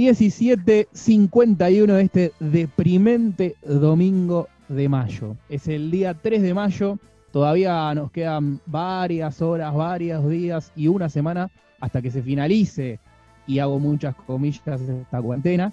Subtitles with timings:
[0.00, 5.36] 17.51 de este deprimente domingo de mayo.
[5.50, 6.98] Es el día 3 de mayo,
[7.32, 12.98] todavía nos quedan varias horas, varios días y una semana hasta que se finalice,
[13.46, 15.70] y hago muchas comillas, esta cuarentena,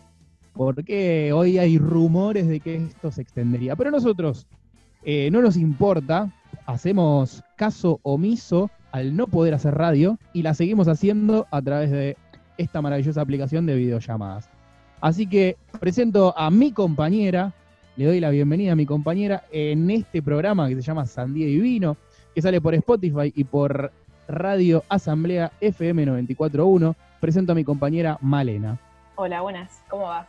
[0.51, 3.77] porque hoy hay rumores de que esto se extendería.
[3.77, 4.45] Pero nosotros
[5.03, 6.29] eh, no nos importa,
[6.65, 12.17] hacemos caso omiso al no poder hacer radio y la seguimos haciendo a través de
[12.57, 14.49] esta maravillosa aplicación de videollamadas.
[14.99, 17.53] Así que presento a mi compañera,
[17.95, 21.59] le doy la bienvenida a mi compañera en este programa que se llama Sandía y
[21.59, 21.97] Vino,
[22.33, 23.91] que sale por Spotify y por
[24.27, 26.95] Radio Asamblea FM 94.1.
[27.19, 28.77] Presento a mi compañera Malena.
[29.15, 30.27] Hola, buenas, ¿cómo va?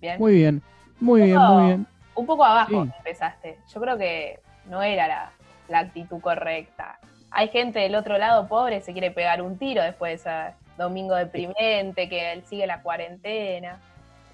[0.00, 0.18] ¿Bien?
[0.18, 0.62] Muy bien,
[1.00, 1.86] muy bien, muy bien.
[2.14, 3.58] Un poco abajo empezaste.
[3.72, 5.32] Yo creo que no era la,
[5.68, 6.98] la actitud correcta.
[7.30, 11.14] Hay gente del otro lado pobre, se quiere pegar un tiro después de ese domingo
[11.14, 13.78] deprimente, que él sigue la cuarentena.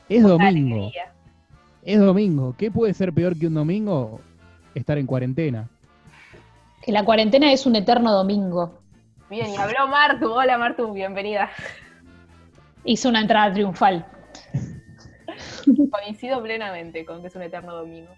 [0.09, 0.91] Es domingo.
[1.83, 2.55] Es domingo.
[2.57, 4.21] ¿Qué puede ser peor que un domingo?
[4.75, 5.69] Estar en cuarentena.
[6.83, 8.79] Que la cuarentena es un eterno domingo.
[9.29, 10.33] Bien, y habló Martu.
[10.33, 11.51] Hola Martu, bienvenida.
[12.85, 14.07] Hizo una entrada triunfal.
[15.91, 18.11] Coincido plenamente con que es un eterno domingo.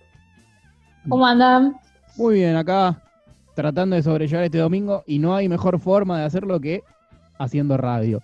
[1.09, 1.77] ¿Cómo andan?
[2.17, 3.03] Muy bien, acá
[3.55, 6.85] tratando de sobrellevar este domingo y no hay mejor forma de hacerlo que
[7.39, 8.23] haciendo radio.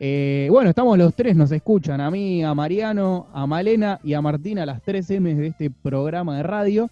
[0.00, 4.22] Eh, bueno, estamos los tres, nos escuchan, a mí, a Mariano, a Malena y a
[4.22, 6.88] Martina, las tres M de este programa de radio.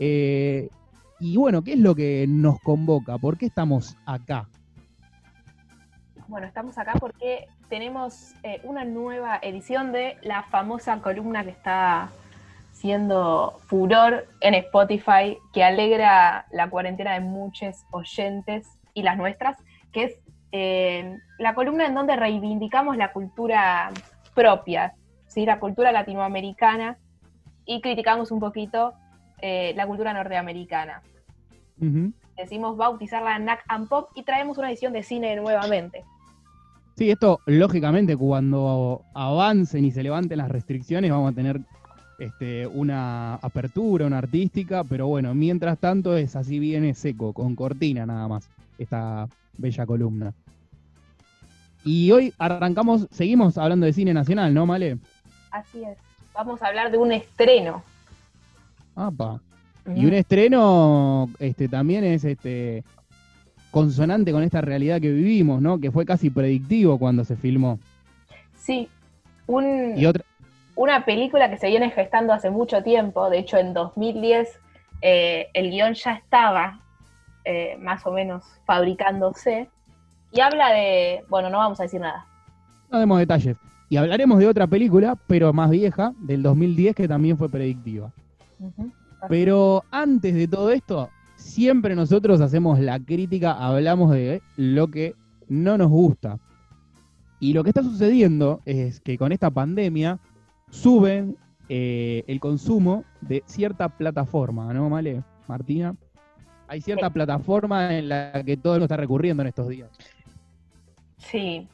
[0.00, 0.68] Eh,
[1.20, 3.18] y bueno, ¿qué es lo que nos convoca?
[3.18, 4.48] ¿Por qué estamos acá?
[6.26, 12.10] Bueno, estamos acá porque tenemos eh, una nueva edición de la famosa columna que está
[12.72, 19.56] siendo furor en Spotify, que alegra la cuarentena de muchos oyentes y las nuestras,
[19.92, 20.20] que es
[20.52, 23.90] eh, la columna en donde reivindicamos la cultura
[24.34, 24.94] propia,
[25.26, 25.44] ¿sí?
[25.44, 26.98] la cultura latinoamericana,
[27.68, 28.94] y criticamos un poquito
[29.40, 31.02] eh, la cultura norteamericana.
[32.36, 36.02] Decimos bautizarla NAC and Pop y traemos una edición de cine nuevamente.
[36.96, 41.60] Sí, esto lógicamente cuando avancen y se levanten las restricciones vamos a tener
[42.18, 48.04] este, una apertura, una artística, pero bueno, mientras tanto es así viene seco, con cortina
[48.06, 48.48] nada más,
[48.78, 50.32] esta bella columna.
[51.84, 54.98] Y hoy arrancamos, seguimos hablando de cine nacional, ¿no, Male?
[55.50, 55.98] Así es.
[56.34, 57.82] Vamos a hablar de un estreno.
[58.94, 59.40] Apa.
[59.94, 62.84] Y un estreno este, también es este,
[63.70, 65.80] consonante con esta realidad que vivimos, ¿no?
[65.80, 67.78] Que fue casi predictivo cuando se filmó.
[68.56, 68.88] Sí.
[69.46, 70.24] Un, y otra,
[70.74, 74.60] una película que se viene gestando hace mucho tiempo, de hecho en 2010
[75.00, 76.80] eh, el guion ya estaba
[77.50, 79.70] eh, más o menos fabricándose,
[80.32, 82.26] y habla de, bueno, no vamos a decir nada.
[82.90, 83.56] No demos detalles.
[83.88, 88.12] Y hablaremos de otra película, pero más vieja, del 2010, que también fue predictiva.
[89.30, 95.14] Pero antes de todo esto, siempre nosotros hacemos la crítica, hablamos de lo que
[95.48, 96.38] no nos gusta.
[97.40, 100.18] Y lo que está sucediendo es que con esta pandemia
[100.68, 101.38] suben
[101.70, 105.22] eh, el consumo de cierta plataforma, ¿no, Male?
[105.46, 105.94] Martina.
[106.68, 109.90] Hay cierta plataforma en la que todo el mundo está recurriendo en estos días.
[111.16, 111.66] Sí.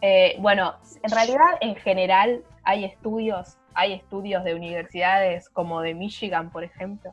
[0.00, 6.50] Eh, bueno, en realidad, en general, hay estudios, hay estudios de universidades como de Michigan,
[6.50, 7.12] por ejemplo.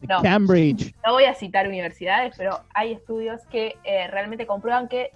[0.00, 0.94] No, Cambridge.
[1.04, 5.12] No voy a citar universidades, pero hay estudios que eh, realmente comprueban que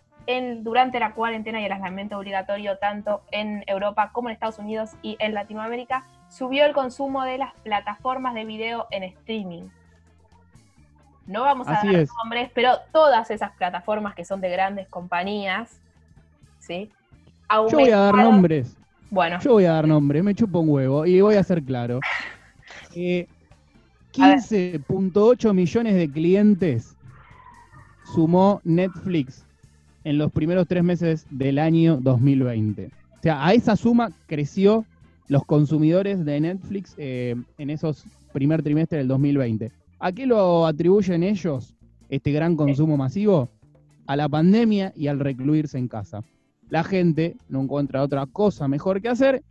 [0.60, 5.16] durante la cuarentena y el aislamiento obligatorio, tanto en Europa como en Estados Unidos y
[5.19, 9.64] en Latinoamérica, subió el consumo de las plataformas de video en streaming.
[11.26, 15.80] No vamos a dar nombres, pero todas esas plataformas que son de grandes compañías,
[16.58, 16.90] ¿sí?
[17.70, 18.76] Yo voy a dar nombres.
[19.10, 19.38] Bueno.
[19.40, 22.00] Yo voy a dar nombres, me chupo un huevo y voy a ser claro.
[22.92, 24.50] 15.8
[25.50, 26.96] eh, millones de clientes
[28.04, 29.44] sumó Netflix
[30.04, 32.86] en los primeros tres meses del año 2020.
[32.86, 34.84] O sea, a esa suma creció
[35.28, 39.70] los consumidores de Netflix eh, en esos primer trimestre del 2020.
[40.04, 41.76] ¿A qué lo atribuyen ellos,
[42.08, 43.49] este gran consumo masivo?
[44.08, 46.25] A la pandemia y al recluirse en casa.
[46.69, 49.44] La gente no encuentra otra cosa mejor que hacer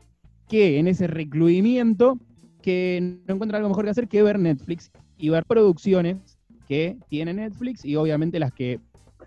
[0.50, 2.18] que en ese recluimiento,
[2.62, 6.18] que no encuentra algo mejor que hacer que ver Netflix y ver producciones
[6.68, 8.81] que tiene Netflix y obviamente las que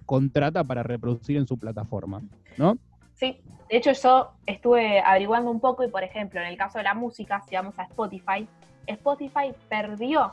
[0.05, 2.21] contrata para reproducir en su plataforma,
[2.59, 2.77] ¿no?
[3.15, 3.39] Sí,
[3.71, 6.93] de hecho yo estuve averiguando un poco y por ejemplo en el caso de la
[6.93, 8.47] música, si vamos a Spotify,
[8.87, 10.31] Spotify perdió,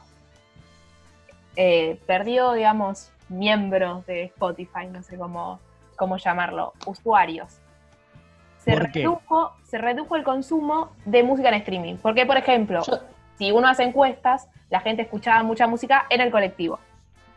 [1.56, 5.60] eh, perdió, digamos, miembros de Spotify, no sé cómo,
[5.96, 7.60] cómo llamarlo, usuarios.
[8.60, 9.00] se ¿Por qué?
[9.00, 11.96] redujo, se redujo el consumo de música en streaming.
[11.96, 13.00] Porque, por ejemplo, Yo-
[13.38, 16.78] si uno hace encuestas, la gente escuchaba mucha música en el colectivo.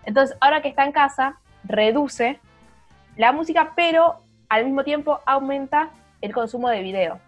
[0.05, 2.39] Entonces, ahora que está en casa, reduce
[3.17, 4.21] la música, pero
[4.51, 5.89] al mismo tiempo aumenta
[6.21, 7.19] el consumo de video.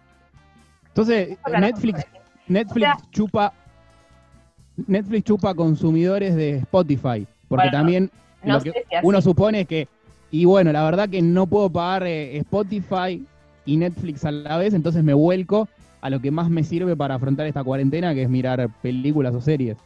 [0.89, 2.05] Entonces, Netflix,
[2.47, 3.53] Netflix O sea- chupa
[4.85, 8.11] Netflix chupa consumidores de Spotify, porque Bueno, también
[8.43, 9.07] No lo sé que si así.
[9.07, 9.87] uno supone que
[10.29, 13.25] y bueno, la verdad que no puedo pagar eh, Spotify
[13.65, 15.67] y Netflix a la vez, entonces me vuelco
[16.01, 19.41] a lo que más me sirve para afrontar esta cuarentena, que es mirar películas o
[19.41, 19.77] series.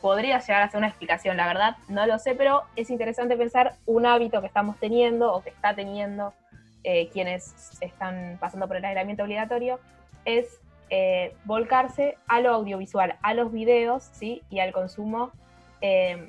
[0.00, 3.76] podría llegar a ser una explicación, la verdad, no lo sé, pero es interesante pensar
[3.86, 6.32] un hábito que estamos teniendo o que está teniendo
[6.84, 9.78] eh, quienes están pasando por el aislamiento obligatorio,
[10.24, 10.46] es
[10.94, 14.42] eh, volcarse a lo audiovisual, a los videos, ¿sí?
[14.50, 15.30] Y al consumo
[15.80, 16.28] eh,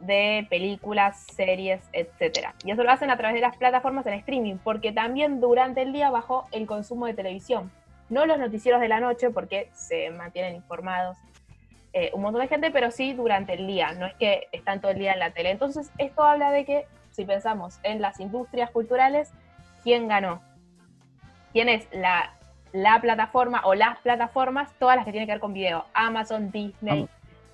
[0.00, 2.56] de películas, series, etcétera.
[2.64, 5.92] Y eso lo hacen a través de las plataformas en streaming, porque también durante el
[5.92, 7.70] día bajó el consumo de televisión.
[8.10, 11.16] No los noticieros de la noche, porque se mantienen informados
[11.92, 14.90] eh, un montón de gente, pero sí durante el día, no es que están todo
[14.90, 15.52] el día en la tele.
[15.52, 19.30] Entonces, esto habla de que, si pensamos en las industrias culturales,
[19.84, 20.42] ¿quién ganó?
[21.52, 22.32] ¿Quién es la,
[22.72, 25.84] la plataforma o las plataformas, todas las que tienen que ver con video?
[25.94, 27.08] Amazon, Disney,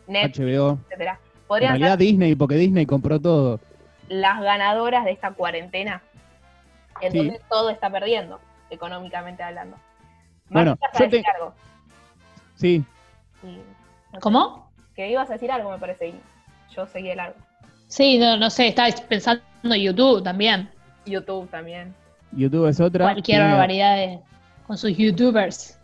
[0.06, 0.78] Netflix, HBO.
[0.86, 1.18] etcétera.
[1.22, 3.60] En Podrían ser realidad Disney, porque Disney compró todo.
[4.08, 6.02] las ganadoras de esta cuarentena,
[7.00, 7.18] en Sí.
[7.18, 9.76] donde todo está perdiendo, económicamente hablando.
[10.50, 11.54] Bueno, Martín, ibas a yo decir te- algo.
[12.54, 12.84] Sí,
[13.42, 13.52] Y, no
[14.14, 14.70] sé, ¿Cómo?
[14.96, 16.20] Que ibas a decir algo, me parece, y
[16.74, 17.36] yo seguí el largo.
[17.86, 20.70] Sí, no, no sé, estaba pensando en YouTube también.
[21.06, 21.94] YouTube también.
[22.32, 23.04] YouTube es otra.
[23.04, 24.20] Cualquier barbaridad de,
[24.68, 25.80] con sus YouTubers.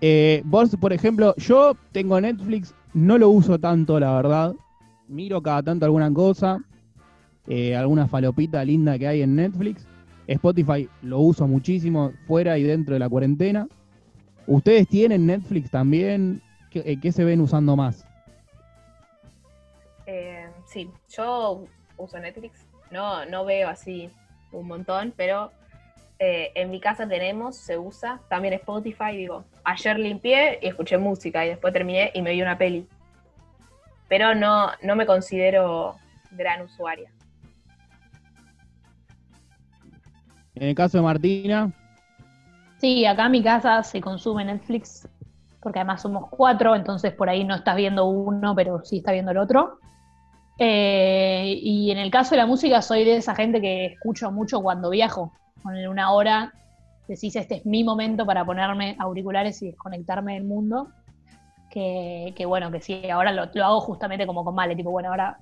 [0.00, 4.54] Eh, vos, por ejemplo, yo tengo Netflix, no lo uso tanto, la verdad.
[5.06, 6.58] Miro cada tanto alguna cosa,
[7.46, 9.86] eh, alguna falopita linda que hay en Netflix.
[10.26, 13.68] Spotify lo uso muchísimo, fuera y dentro de la cuarentena.
[14.46, 16.40] ¿Ustedes tienen Netflix también?
[16.70, 18.06] ¿Qué, eh, qué se ven usando más?
[20.06, 21.66] Eh, sí, yo
[21.98, 22.66] uso Netflix.
[22.90, 24.10] No, no veo así
[24.52, 25.50] un montón, pero
[26.24, 28.20] eh, en mi casa tenemos, se usa.
[28.28, 29.44] También Spotify, digo.
[29.64, 32.86] Ayer limpié y escuché música y después terminé y me vi una peli.
[34.08, 35.96] Pero no, no me considero
[36.30, 37.10] gran usuaria.
[40.54, 41.72] En el caso de Martina,
[42.78, 45.08] Sí, acá en mi casa se consume Netflix,
[45.60, 49.30] porque además somos cuatro, entonces por ahí no estás viendo uno, pero sí estás viendo
[49.30, 49.78] el otro.
[50.58, 54.60] Eh, y en el caso de la música, soy de esa gente que escucho mucho
[54.60, 55.32] cuando viajo.
[55.64, 56.52] En una hora
[57.08, 60.88] decís, este es mi momento para ponerme auriculares y desconectarme del mundo.
[61.70, 65.08] Que, que bueno, que sí, ahora lo, lo hago justamente como con Male, tipo, bueno,
[65.08, 65.38] ahora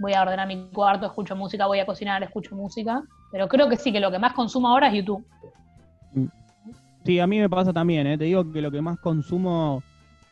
[0.00, 3.02] voy a ordenar mi cuarto, escucho música, voy a cocinar, escucho música.
[3.30, 5.24] Pero creo que sí, que lo que más consumo ahora es YouTube.
[7.04, 8.18] sí, a mí me pasa también, ¿eh?
[8.18, 9.82] te digo que lo que más consumo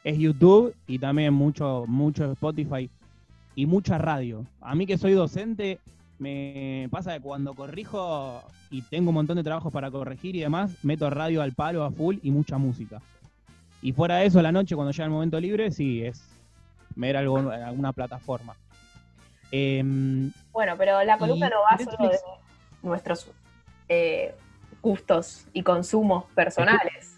[0.02, 2.90] es YouTube y también mucho, mucho Spotify
[3.54, 4.44] y mucha radio.
[4.60, 5.78] A mí que soy docente,
[6.18, 10.72] me pasa que cuando corrijo y tengo un montón de trabajos para corregir y demás,
[10.82, 13.00] meto radio al palo, a full y mucha música.
[13.82, 16.22] Y fuera de eso, a la noche, cuando llega el momento libre, sí, es
[16.96, 18.56] ver algo en alguna plataforma.
[19.52, 22.22] Em, Bueno, pero la columna no va solo de Netflix-
[22.82, 23.30] nuestros
[23.88, 24.34] eh,
[24.82, 27.16] gustos y consumos personales.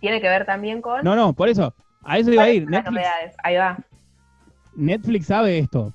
[0.00, 2.68] Tiene que ver también con no, no, por eso, a eso iba a ir.
[2.68, 3.34] Netflix, novedades.
[3.42, 3.78] Ahí va.
[4.74, 5.92] Netflix sabe esto.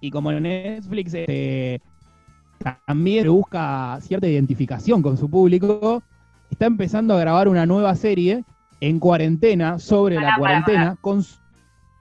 [0.00, 1.80] Y como Netflix este,
[2.86, 6.02] también busca cierta identificación con su público,
[6.50, 8.44] está empezando a grabar una nueva serie
[8.80, 11.22] en cuarentena sobre Pará, la pará, cuarentena con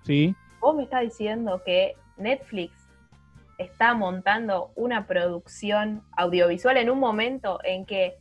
[0.04, 2.74] sí, Vos me estás diciendo que Netflix
[3.58, 8.18] está montando una producción audiovisual en un momento en que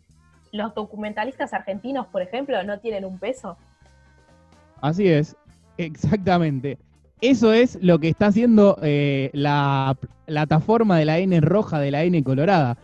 [0.53, 3.57] los documentalistas argentinos, por ejemplo, no tienen un peso.
[4.81, 5.37] así es,
[5.77, 6.79] exactamente.
[7.21, 9.97] Eso es lo que está haciendo eh, la
[10.27, 12.79] plataforma de la N roja de la N colorada.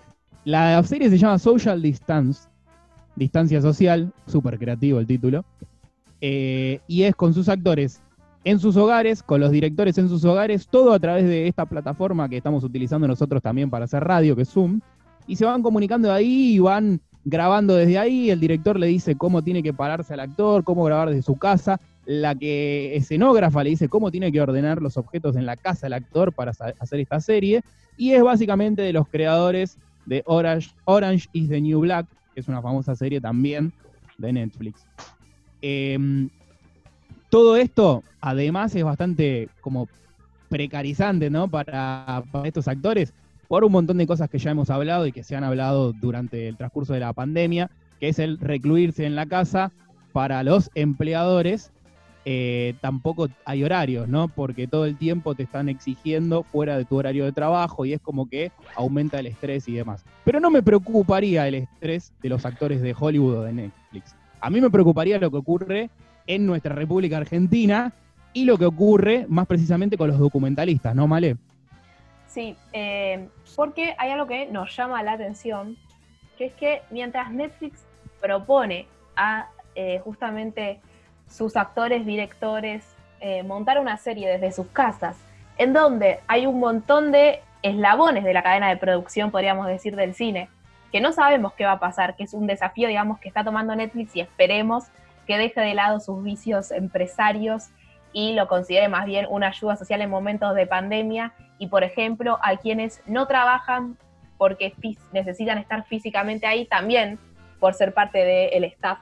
[0.44, 2.48] La serie se llama Social Distance,
[3.16, 5.44] distancia social, súper creativo el título,
[6.20, 8.02] eh, y es con sus actores
[8.44, 12.28] en sus hogares, con los directores en sus hogares, todo a través de esta plataforma
[12.28, 14.80] que estamos utilizando nosotros también para hacer radio, que es Zoom,
[15.26, 19.42] y se van comunicando ahí y van grabando desde ahí, el director le dice cómo
[19.42, 23.88] tiene que pararse al actor, cómo grabar desde su casa, la que escenógrafa le dice
[23.88, 27.62] cómo tiene que ordenar los objetos en la casa del actor para hacer esta serie,
[27.96, 32.48] y es básicamente de los creadores de Orange, Orange is the New Black, que es
[32.48, 33.72] una famosa serie también
[34.18, 34.86] de Netflix.
[35.62, 36.28] Em,
[37.30, 39.88] todo esto, además, es bastante como
[40.48, 41.48] precarizante, ¿no?
[41.48, 43.12] Para, para estos actores.
[43.48, 46.48] por un montón de cosas que ya hemos hablado y que se han hablado durante
[46.48, 47.70] el transcurso de la pandemia,
[48.00, 49.70] que es el recluirse en la casa
[50.12, 51.70] para los empleadores.
[52.24, 54.28] Eh, tampoco hay horarios, ¿no?
[54.28, 58.00] Porque todo el tiempo te están exigiendo fuera de tu horario de trabajo y es
[58.00, 60.04] como que aumenta el estrés y demás.
[60.24, 64.16] Pero no me preocuparía el estrés de los actores de Hollywood o de Netflix.
[64.40, 65.90] A mí me preocuparía lo que ocurre
[66.26, 67.92] en nuestra República Argentina
[68.32, 71.36] y lo que ocurre más precisamente con los documentalistas, ¿no, Male?
[72.26, 75.76] Sí, eh, porque hay algo que nos llama la atención,
[76.36, 77.84] que es que mientras Netflix
[78.20, 80.80] propone a eh, justamente
[81.28, 82.84] sus actores, directores,
[83.20, 85.16] eh, montar una serie desde sus casas,
[85.56, 90.14] en donde hay un montón de eslabones de la cadena de producción, podríamos decir, del
[90.14, 90.48] cine,
[90.92, 93.74] que no sabemos qué va a pasar, que es un desafío, digamos, que está tomando
[93.74, 94.84] Netflix y esperemos
[95.26, 97.70] que deje de lado sus vicios empresarios
[98.12, 101.32] y lo considere más bien una ayuda social en momentos de pandemia.
[101.58, 103.96] Y, por ejemplo, a quienes no trabajan
[104.38, 104.74] porque
[105.12, 107.18] necesitan estar físicamente ahí también
[107.58, 108.98] por ser parte del staff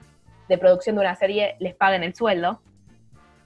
[0.48, 2.60] de producción de una serie les paguen el sueldo.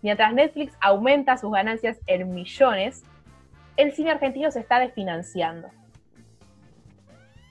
[0.02, 3.02] Mientras Netflix aumenta sus ganancias en millones,
[3.76, 5.68] el cine argentino se está desfinanciando.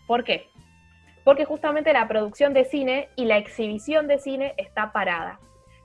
[0.08, 0.48] ¿Por qué?
[1.24, 5.40] Porque justamente la producción de cine y la exhibición de cine está parada.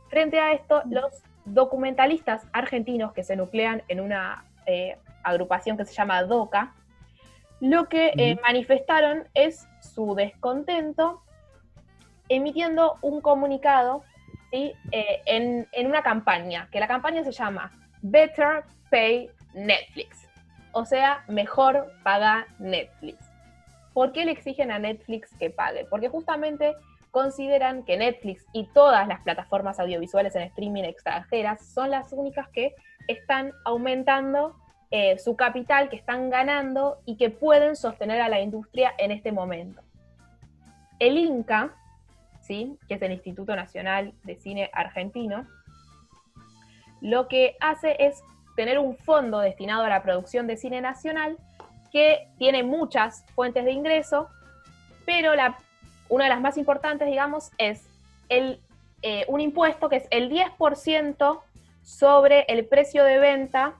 [0.08, 5.94] Frente a esto, los documentalistas argentinos que se nuclean en una eh, agrupación que se
[5.94, 6.74] llama DOCA,
[7.60, 11.22] lo que eh, manifestaron es su descontento
[12.30, 14.02] emitiendo un comunicado
[14.50, 14.72] ¿sí?
[14.92, 17.70] eh, en, en, una campaña, que la campaña se llama
[18.00, 20.26] Better Pay Netflix,
[20.72, 23.18] o sea, mejor paga Netflix.
[23.92, 25.84] ¿Por qué le exigen a Netflix que pague?
[25.90, 26.74] Porque justamente
[27.10, 32.74] consideran que Netflix y todas las plataformas audiovisuales en streaming extranjeras son las únicas que
[33.08, 34.54] están aumentando
[34.92, 39.32] eh, su capital, que están ganando y que pueden sostener a la industria en este
[39.32, 39.82] momento.
[40.98, 41.74] El INCA,
[42.50, 45.46] que es el Instituto Nacional de Cine Argentino,
[47.00, 48.22] lo que hace es
[48.56, 51.38] tener un fondo destinado a la producción de cine nacional
[51.92, 54.28] que tiene muchas fuentes de ingreso,
[55.06, 55.32] pero
[56.08, 57.86] una de las más importantes, digamos, es
[58.28, 61.40] eh, un impuesto que es el 10%
[61.82, 63.74] sobre el precio de venta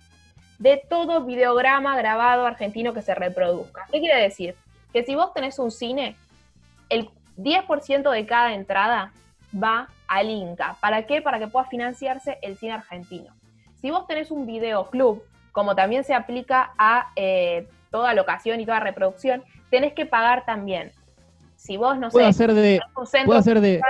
[0.58, 3.86] de todo videograma grabado argentino que se reproduzca.
[3.90, 4.54] ¿Qué quiere decir?
[4.92, 6.16] Que si vos tenés un cine,
[6.88, 7.10] el
[7.42, 9.12] 10% de cada entrada
[9.52, 10.76] va al Inca.
[10.80, 11.22] ¿Para qué?
[11.22, 13.32] Para que pueda financiarse el cine argentino.
[13.80, 18.80] Si vos tenés un videoclub, como también se aplica a eh, toda locación y toda
[18.80, 20.92] reproducción, tenés que pagar también.
[21.56, 22.80] Si vos, no ¿Puedo sé, hacer de,
[23.24, 23.80] ¿puedo hacer de,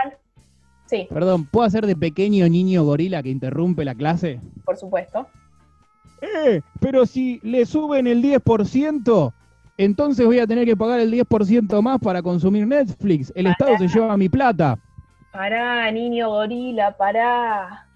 [0.86, 4.40] Sí, perdón, ¿puedo hacer de pequeño niño gorila que interrumpe la clase?
[4.64, 5.28] por supuesto.
[6.20, 9.32] Eh, pero si le suben el 10%,
[9.84, 13.32] entonces voy a tener que pagar el 10% más para consumir Netflix.
[13.34, 14.78] El Estado se lleva mi plata.
[15.32, 17.86] Pará, niño gorila, pará.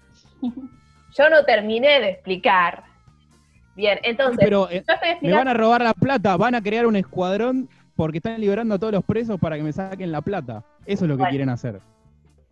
[1.17, 2.83] Yo no terminé de explicar.
[3.75, 4.83] Bien, entonces, Pero eh,
[5.21, 8.79] me van a robar la plata, van a crear un escuadrón porque están liberando a
[8.79, 10.63] todos los presos para que me saquen la plata.
[10.85, 11.29] Eso es lo que Bueno.
[11.29, 11.81] quieren hacer.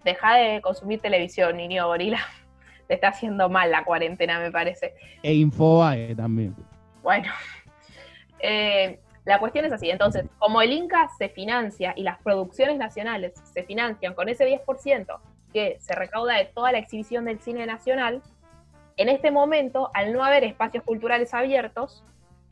[0.03, 2.19] Deja de consumir televisión, niño gorila.
[2.87, 4.93] Te está haciendo mal la cuarentena, me parece.
[5.23, 6.53] E Infobae también.
[7.01, 7.31] Bueno,
[8.39, 9.89] eh, la cuestión es así.
[9.89, 15.19] Entonces, como el Inca se financia y las producciones nacionales se financian con ese 10%
[15.53, 18.21] que se recauda de toda la exhibición del cine nacional,
[18.97, 22.03] en este momento, al no haber espacios culturales abiertos,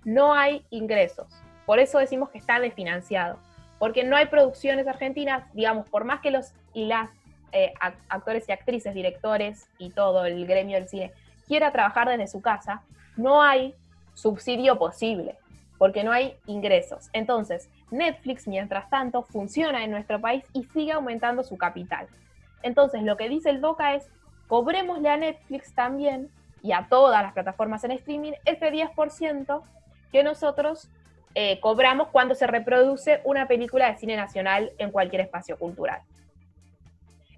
[0.06, 1.28] no hay ingresos.
[1.66, 3.38] Por eso decimos que está desfinanciado.
[3.78, 7.10] Porque no hay producciones argentinas, digamos, por más que los y las
[7.52, 11.12] eh, ac- actores y actrices, directores y todo el gremio del cine
[11.48, 12.84] quiera trabajar desde su casa,
[13.18, 13.76] no hay
[14.14, 15.38] subsidio posible,
[15.82, 17.10] porque no hay ingresos.
[17.12, 22.06] Entonces, Netflix, mientras tanto, funciona en nuestro país y sigue aumentando su capital.
[22.62, 24.08] Entonces, lo que dice el DOCA es,
[24.48, 26.30] cobrémosle a Netflix también
[26.62, 29.64] y a todas las plataformas en streaming ese 10%
[30.12, 30.88] que nosotros
[31.34, 36.02] eh, cobramos cuando se reproduce una película de cine nacional en cualquier espacio cultural.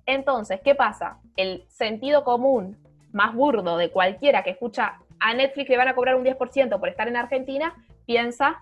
[0.05, 1.17] Entonces, ¿qué pasa?
[1.37, 2.75] El sentido común
[3.13, 6.89] más burdo de cualquiera que escucha a Netflix le van a cobrar un 10% por
[6.89, 7.73] estar en Argentina,
[8.05, 8.61] piensa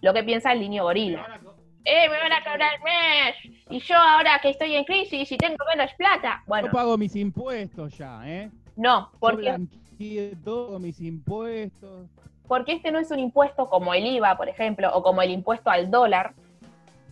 [0.00, 1.40] lo que piensa el niño gorila.
[1.84, 3.34] ¡Eh, me van a cobrar más!
[3.70, 6.42] Y yo ahora que estoy en crisis y tengo menos plata.
[6.46, 8.50] Bueno, Yo pago mis impuestos ya, ¿eh?
[8.76, 9.56] no, porque,
[10.44, 12.08] todos mis impuestos.
[12.46, 15.70] porque este no es un impuesto como el IVA, por ejemplo, o como el impuesto
[15.70, 16.34] al dólar,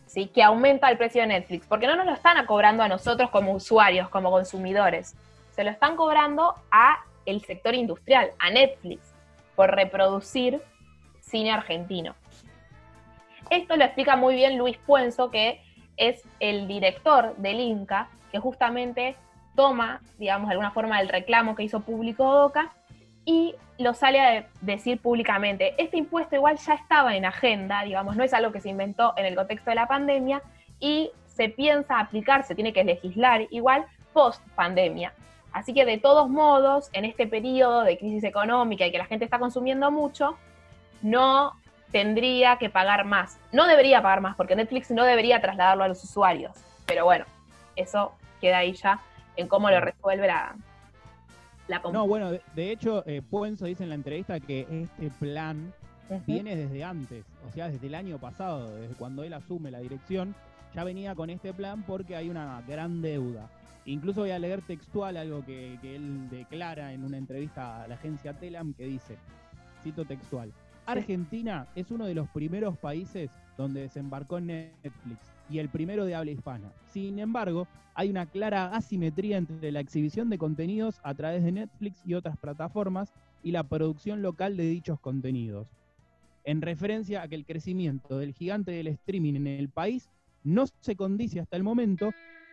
[0.07, 0.27] ¿sí?
[0.27, 3.53] que aumenta el precio de Netflix, porque no nos lo están cobrando a nosotros como
[3.53, 5.15] usuarios, como consumidores,
[5.53, 9.15] se lo están cobrando a el sector industrial, a Netflix,
[9.55, 10.63] por reproducir
[11.29, 12.15] cine argentino.
[13.51, 15.61] Esto lo explica muy bien Luis Puenzo, que
[15.97, 19.17] es el director del Inca, que justamente
[19.57, 22.73] toma, digamos, de alguna forma el reclamo que hizo público Oca
[23.25, 25.75] y lo sale a decir públicamente.
[25.79, 29.27] Este impuesto igual ya estaba en agenda, digamos, no es algo que se inventó en
[29.27, 30.43] el contexto de la pandemia
[30.79, 35.13] y se piensa aplicar, se tiene que legislar igual post pandemia.
[35.53, 39.25] Así que de todos modos, en este periodo de crisis económica y que la gente
[39.25, 40.37] está consumiendo mucho,
[41.03, 41.53] no
[41.91, 43.39] tendría que pagar más.
[43.53, 46.53] No debería pagar más, porque Netflix no debería trasladarlo a los usuarios.
[46.87, 47.25] Pero bueno,
[47.77, 49.01] eso queda ahí ya
[49.37, 50.57] en cómo lo resuelve la,
[51.69, 55.73] la No, bueno, de, hecho, eh, Puenzo dice en la entrevista que este plan
[56.27, 60.35] viene desde antes, o sea, desde el año pasado, desde cuando él asume la dirección,
[60.75, 63.49] ya venía con este plan porque hay una gran deuda.
[63.85, 67.95] Incluso voy a leer textual algo que, que él declara en una entrevista a la
[67.95, 69.17] agencia Telam que dice,
[69.83, 70.53] cito textual,
[70.89, 75.19] Argentina es uno de los primeros países donde desembarcó Netflix
[75.51, 76.73] y el primero de habla hispana.
[76.87, 82.01] Sin embargo, hay una clara asimetría entre la exhibición de contenidos a través de Netflix
[82.07, 85.69] y otras plataformas y la producción local de dichos contenidos,
[86.45, 90.09] en referencia a que el crecimiento del gigante del streaming en el país
[90.43, 92.13] no se condice hasta el momento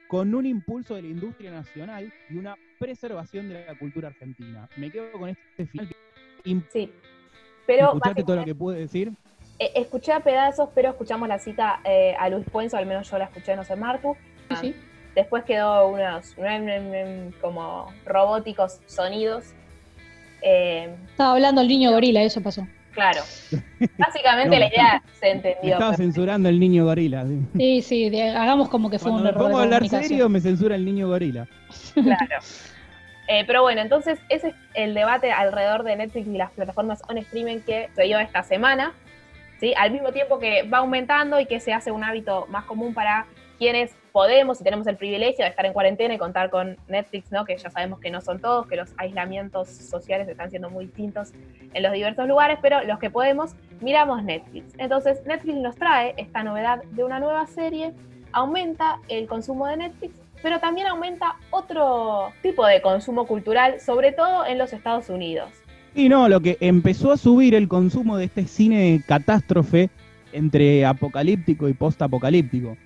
[0.10, 4.68] con un impulso de la industria nacional y una preservación de la cultura argentina.
[4.76, 5.90] Me quedo con este final.
[6.70, 6.92] Sí.
[7.66, 9.14] Pero ¿Escuchaste todo lo que pude decir?
[9.60, 13.18] Eh, escuché a pedazos, pero escuchamos la cita eh, a Luis Puenzo, al menos yo
[13.18, 14.16] la escuché, no sé, Martu.
[14.62, 14.76] Sí,
[15.16, 16.36] Después quedó unos
[17.42, 19.46] como robóticos sonidos.
[20.42, 22.68] Eh, Estaba hablando el niño gorila, eso pasó.
[22.92, 23.22] Claro.
[23.98, 25.74] Básicamente la idea se entendió.
[25.74, 27.26] estaba censurando el niño gorila.
[27.56, 29.44] Sí, sí, hagamos como que fue un error.
[29.44, 30.28] ¿Cómo hablar serio?
[30.28, 31.48] Me censura el niño gorila.
[31.94, 32.40] Claro.
[33.28, 37.18] Eh, pero bueno, entonces ese es el debate alrededor de Netflix y las plataformas on
[37.18, 38.94] streaming que se dio esta semana.
[39.60, 39.74] ¿sí?
[39.78, 43.26] Al mismo tiempo que va aumentando y que se hace un hábito más común para
[43.58, 47.46] quienes podemos y tenemos el privilegio de estar en cuarentena y contar con Netflix, ¿no?
[47.46, 51.32] que ya sabemos que no son todos, que los aislamientos sociales están siendo muy distintos
[51.74, 54.74] en los diversos lugares, pero los que podemos, miramos Netflix.
[54.78, 57.94] Entonces, Netflix nos trae esta novedad de una nueva serie,
[58.32, 64.46] aumenta el consumo de Netflix pero también aumenta otro tipo de consumo cultural, sobre todo
[64.46, 65.50] en los Estados Unidos.
[65.96, 69.90] Y no, lo que empezó a subir el consumo de este cine catástrofe
[70.34, 72.78] entre apocalíptico y postapocalíptico.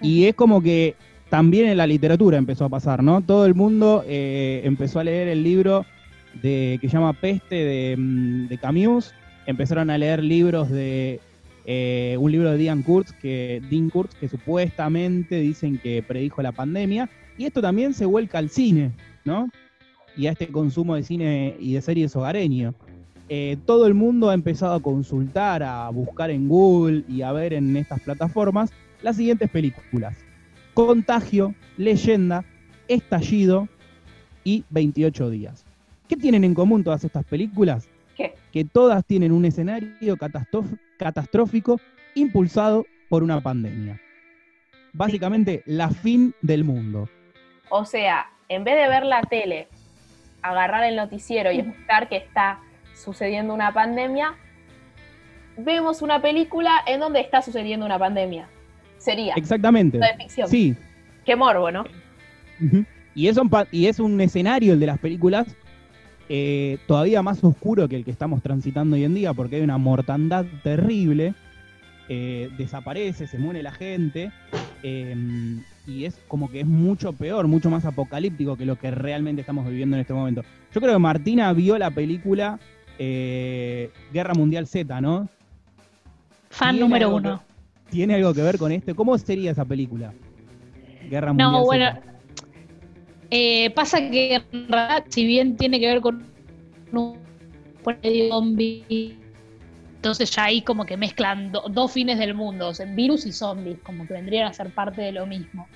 [0.00, 0.94] Y es como que
[1.30, 3.22] también en la literatura empezó a pasar, ¿no?
[3.22, 5.84] Todo el mundo eh, empezó a leer el libro
[6.42, 9.12] de, que se llama Peste de, mm, de Camus,
[9.46, 11.18] empezaron a leer libros de
[11.66, 17.08] eh, un libro de Dean Kurtz, que, Dean que supuestamente dicen que predijo la pandemia,
[17.38, 18.92] y esto también se vuelca al cine,
[19.24, 19.48] ¿no?
[20.16, 22.74] Y a este consumo de cine y de series hogareño.
[23.28, 27.54] Eh, todo el mundo ha empezado a consultar, a buscar en Google y a ver
[27.54, 28.70] en estas plataformas
[29.02, 30.16] las siguientes películas.
[30.74, 32.44] Contagio, Leyenda,
[32.88, 33.68] Estallido
[34.44, 35.64] y 28 días.
[36.08, 37.88] ¿Qué tienen en común todas estas películas?
[38.14, 40.16] Que todas tienen un escenario
[40.98, 41.80] catastrófico
[42.14, 44.00] impulsado por una pandemia.
[44.92, 47.08] Básicamente, la fin del mundo.
[47.68, 49.68] O sea, en vez de ver la tele,
[50.42, 52.60] agarrar el noticiero y escuchar que está
[52.94, 54.36] sucediendo una pandemia,
[55.56, 58.48] vemos una película en donde está sucediendo una pandemia.
[58.98, 59.34] Sería.
[59.34, 59.98] Exactamente.
[59.98, 60.48] De ficción.
[60.48, 60.76] Sí.
[61.24, 61.84] Qué morbo, ¿no?
[63.14, 65.56] y, es un, y es un escenario, el de las películas,
[66.28, 69.78] eh, todavía más oscuro que el que estamos transitando hoy en día, porque hay una
[69.78, 71.34] mortandad terrible,
[72.08, 74.30] eh, desaparece, se muere la gente,
[74.82, 79.42] em, y es como que es mucho peor, mucho más apocalíptico que lo que realmente
[79.42, 80.42] estamos viviendo en este momento.
[80.72, 82.58] Yo creo que Martina vio la película
[82.98, 85.28] eh, Guerra Mundial Z, ¿no?
[86.50, 87.42] Fan número uno.
[87.90, 88.94] ¿Tiene algo que ver con esto?
[88.94, 90.12] ¿Cómo sería esa película?
[91.10, 92.13] Guerra Mundial no, bueno,
[93.36, 96.24] eh, pasa que en realidad, si bien tiene que ver con
[96.92, 97.18] un
[98.30, 99.18] zombie,
[99.96, 103.80] entonces ya ahí como que mezclan dos fines del mundo, o sea, virus y zombies,
[103.80, 105.66] como que vendrían a ser parte de lo mismo.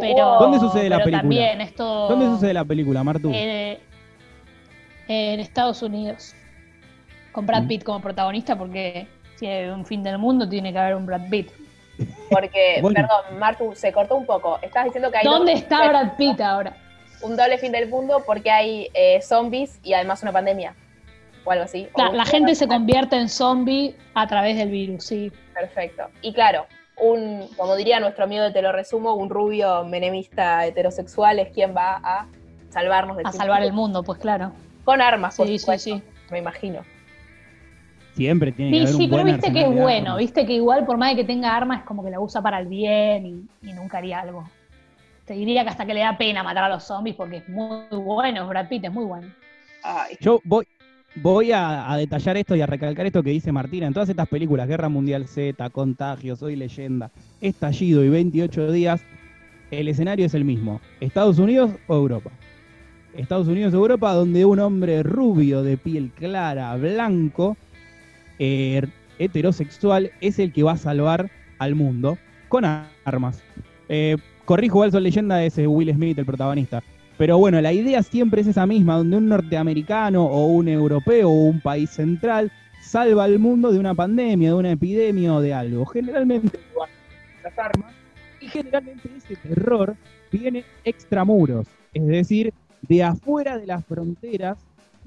[0.00, 1.20] pero, ¿Dónde sucede la película?
[1.20, 3.30] También esto, ¿Dónde sucede la película, Martu?
[3.34, 3.78] Eh,
[5.06, 6.34] en Estados Unidos.
[7.30, 7.68] Con Brad mm.
[7.68, 11.28] Pitt como protagonista, porque si hay un fin del mundo tiene que haber un Brad
[11.28, 11.50] Pitt.
[12.30, 14.58] Porque, perdón, Martu, se cortó un poco.
[14.62, 15.24] Estás diciendo que hay.
[15.24, 16.74] ¿Dónde está Brad Pitt ahora?
[17.22, 20.74] Un doble fin del mundo porque hay eh, zombies y además una pandemia.
[21.44, 21.88] O algo así.
[21.96, 25.30] La, gente se convierte en zombie a través del virus, sí.
[25.54, 26.08] Perfecto.
[26.20, 26.66] Y claro,
[26.98, 31.74] un, como diría nuestro amigo de Te lo resumo, un rubio menemista heterosexual es quien
[31.74, 32.26] va a
[32.70, 34.52] salvarnos de A salvar el mundo, pues claro.
[34.84, 36.02] Con armas, por sí, sí, sí.
[36.30, 36.80] me imagino.
[38.14, 40.52] Siempre tiene que Sí, haber un sí, pero buen viste que es bueno, viste que
[40.54, 43.26] igual por más de que tenga armas es como que la usa para el bien
[43.26, 44.48] y, y nunca haría algo.
[45.26, 47.84] Te diría que hasta que le da pena matar a los zombies porque es muy
[47.90, 49.26] bueno, Brad Pitt es muy bueno.
[49.82, 50.66] Ay, Yo voy,
[51.16, 53.88] voy a, a detallar esto y a recalcar esto que dice Martina.
[53.88, 57.10] En todas estas películas, Guerra Mundial Z, Contagio, Soy Leyenda,
[57.40, 59.04] Estallido y 28 días,
[59.72, 60.80] el escenario es el mismo.
[61.00, 62.30] Estados Unidos o Europa.
[63.14, 67.56] Estados Unidos o Europa, donde un hombre rubio, de piel clara, blanco,
[68.38, 68.86] eh,
[69.18, 72.64] heterosexual, es el que va a salvar al mundo con
[73.04, 73.42] armas.
[73.88, 76.82] Eh, corrijo, igual Soy Leyenda es Will Smith, el protagonista.
[77.18, 81.44] Pero bueno, la idea siempre es esa misma, donde un norteamericano o un europeo o
[81.44, 85.84] un país central salva al mundo de una pandemia, de una epidemia o de algo.
[85.86, 86.58] Generalmente
[87.42, 87.92] las armas
[88.40, 89.96] y generalmente ese terror
[90.30, 94.58] viene extramuros, es decir, de afuera de las fronteras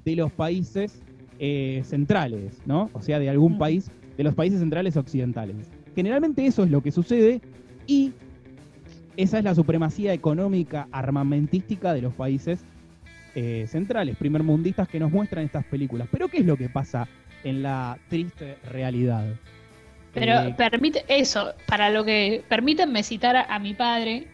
[0.04, 1.02] de los países
[1.40, 2.90] eh, centrales, ¿no?
[2.94, 3.60] O sea, de algún Mm.
[3.60, 5.56] país, de los países centrales occidentales.
[5.96, 7.40] Generalmente eso es lo que sucede
[7.88, 8.12] y
[9.24, 12.64] esa es la supremacía económica armamentística de los países
[13.36, 16.08] eh, centrales, primermundistas que nos muestran estas películas.
[16.12, 17.08] Pero ¿qué es lo que pasa
[17.44, 19.26] en la triste realidad?
[20.14, 24.28] Pero Eh, permite eso, para lo que permítanme citar a, a mi padre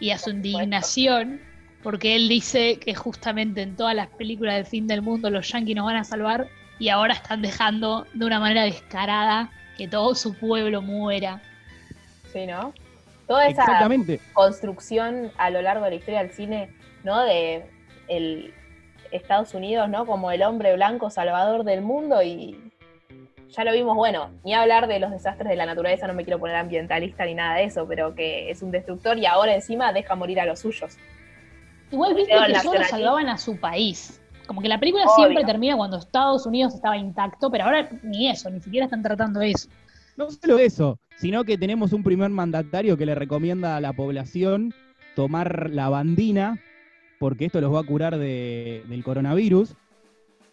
[0.00, 1.40] y a su indignación,
[1.82, 5.76] porque él dice que justamente en todas las películas del fin del mundo los yanquis
[5.76, 10.34] nos van a salvar y ahora están dejando de una manera descarada que todo su
[10.34, 11.40] pueblo muera.
[12.32, 12.72] sí, ¿no?
[13.26, 13.88] Toda esa
[14.32, 16.70] construcción a lo largo de la historia del cine,
[17.04, 17.22] ¿no?
[17.22, 17.64] De
[18.08, 18.52] el
[19.10, 20.06] Estados Unidos, ¿no?
[20.06, 22.72] Como el hombre blanco salvador del mundo y
[23.48, 26.40] ya lo vimos, bueno, ni hablar de los desastres de la naturaleza, no me quiero
[26.40, 30.14] poner ambientalista ni nada de eso, pero que es un destructor y ahora encima deja
[30.16, 30.96] morir a los suyos.
[31.92, 34.20] Igual viste que solo salvaban a su país.
[34.46, 35.14] Como que la película Obvio.
[35.14, 39.40] siempre termina cuando Estados Unidos estaba intacto, pero ahora ni eso, ni siquiera están tratando
[39.40, 39.68] eso.
[40.16, 44.72] No solo eso, sino que tenemos un primer mandatario que le recomienda a la población
[45.14, 46.58] tomar la bandina,
[47.18, 49.74] porque esto los va a curar de- del coronavirus.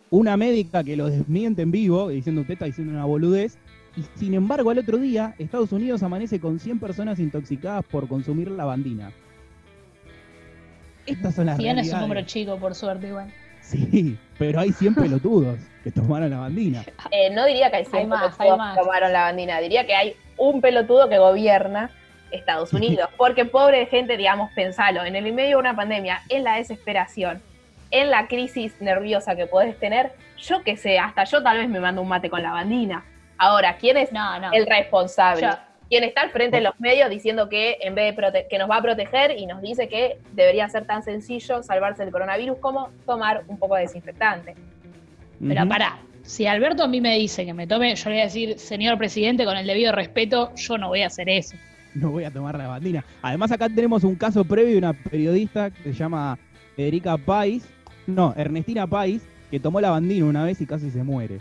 [0.10, 3.58] Una médica que lo desmiente en vivo, diciendo usted está diciendo una boludez.
[3.97, 8.50] Y sin embargo, al otro día, Estados Unidos amanece con 100 personas intoxicadas por consumir
[8.52, 9.12] la bandina.
[11.06, 13.34] Estas son las Si bien es un número chico, por suerte, igual.
[13.62, 16.84] Sí, pero hay 100 pelotudos que tomaron la bandina.
[17.12, 18.76] Eh, no diría que hay 100 Hay más, pelotudos hay más.
[18.78, 21.91] que tomaron la bandina, diría que hay un pelotudo que gobierna
[22.32, 26.56] Estados Unidos, porque pobre gente, digamos, pensalo, en el medio de una pandemia, en la
[26.56, 27.41] desesperación,
[27.91, 31.80] en la crisis nerviosa que podés tener, yo qué sé, hasta yo tal vez me
[31.80, 33.06] mando un mate con la bandina.
[33.38, 34.51] Ahora, ¿quién es No, no.
[34.51, 35.41] el responsable?
[35.41, 35.67] Ya.
[35.89, 38.77] ¿Quién está al frente de los medios diciendo que en vez de que nos va
[38.77, 43.43] a proteger y nos dice que debería ser tan sencillo salvarse del coronavirus como tomar
[43.47, 44.56] un poco de desinfectante?
[45.45, 48.25] Pero pará, si Alberto a mí me dice que me tome, yo le voy a
[48.25, 51.55] decir, señor presidente, con el debido respeto, yo no voy a hacer eso.
[51.93, 53.03] no voy a tomar la bandina.
[53.21, 56.38] Además, acá tenemos un caso previo de una periodista que se llama
[56.75, 57.63] Federica Pais,
[58.07, 61.39] no, Ernestina Pais, que tomó la bandina una vez y casi se muere.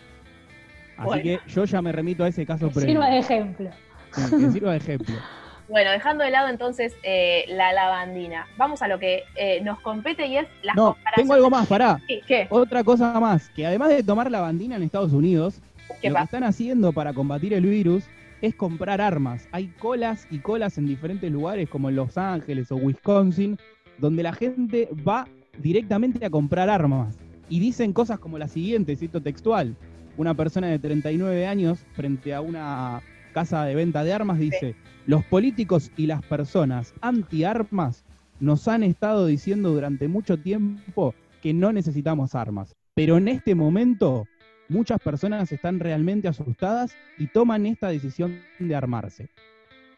[0.97, 1.23] Así Bueno.
[1.23, 2.91] que yo ya me remito a ese caso Que previo.
[2.95, 3.71] sirva de ejemplo.
[4.13, 5.15] Sí, que sirva de ejemplo.
[5.71, 10.27] Bueno, dejando de lado entonces eh, la lavandina, vamos a lo que eh, nos compete
[10.27, 11.17] y es las No, comparaciones.
[11.17, 12.01] tengo algo más, pará.
[12.27, 12.49] ¿Qué?
[12.51, 15.61] Otra cosa más, que además de tomar la bandina en Estados Unidos,
[16.03, 18.05] ¿Qué lo que están haciendo para combatir el virus
[18.43, 19.49] es comprar armas.
[19.53, 23.57] Hay colas y colas en diferentes lugares como en Los Ángeles o Wisconsin,
[23.99, 25.29] donde la gente va
[25.59, 27.17] directamente a comprar armas.
[27.49, 29.77] Y dicen cosas como la siguiente, cito textual.
[30.17, 33.03] Una persona de 39 años frente a una
[33.35, 34.75] casa de venta de armas dice,
[35.11, 38.05] los políticos y las personas anti-armas
[38.39, 42.77] nos han estado diciendo durante mucho tiempo que no necesitamos armas.
[42.95, 44.29] Pero en este momento
[44.69, 49.29] muchas personas están realmente asustadas y toman esta decisión de armarse.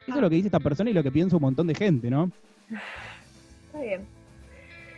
[0.06, 2.08] Eso es lo que dice esta persona y lo que piensa un montón de gente,
[2.08, 2.30] ¿no?
[3.66, 4.00] Está bien.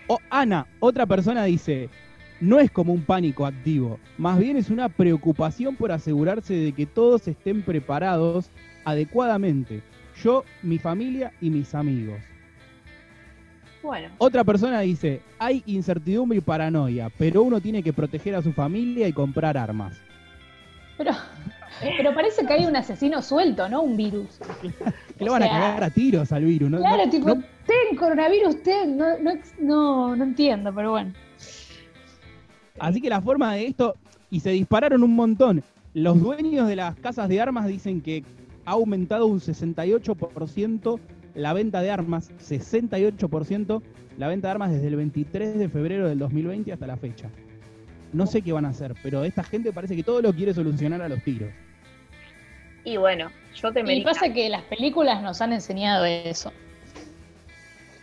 [0.07, 1.89] O Ana, otra persona dice,
[2.41, 6.87] no es como un pánico activo, más bien es una preocupación por asegurarse de que
[6.87, 8.49] todos estén preparados
[8.85, 9.83] adecuadamente.
[10.23, 12.21] Yo, mi familia y mis amigos.
[13.83, 18.53] Bueno, Otra persona dice, hay incertidumbre y paranoia, pero uno tiene que proteger a su
[18.53, 19.99] familia y comprar armas.
[20.97, 21.11] Pero,
[21.97, 23.83] pero parece que hay un asesino suelto, ¿no?
[23.83, 24.39] Un virus.
[25.19, 26.79] Que le O van a cagar a tiros al virus, ¿no?
[26.79, 27.35] Claro, No- tipo, no-
[27.67, 29.07] ten coronavirus, ten, no,
[29.61, 31.13] no, no entiendo, pero bueno.
[32.81, 33.95] Así que la forma de esto,
[34.31, 35.63] y se dispararon un montón.
[35.93, 38.25] Los dueños de las casas de armas dicen que
[38.67, 41.01] ha aumentado un 68%
[41.35, 43.83] la venta de armas, 68%
[44.19, 47.29] la venta de armas desde el 23 de febrero del 2020 hasta la fecha.
[48.13, 51.03] no sé qué van a hacer, pero esta gente parece que todo lo quiere solucionar
[51.03, 51.51] a los tiros.
[52.85, 56.53] Y bueno, yo te Y pasa que las películas nos han enseñado eso.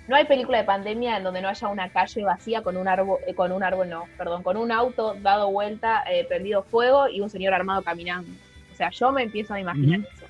[0.08, 3.20] No hay película de pandemia en donde no haya una calle vacía con un árbol,
[3.28, 7.22] eh, con un árbol no, perdón, con un auto dado vuelta, eh, prendido fuego y
[7.22, 8.30] un señor armado caminando.
[8.74, 10.10] O sea, yo me empiezo a imaginar Ujú.
[10.14, 10.21] eso.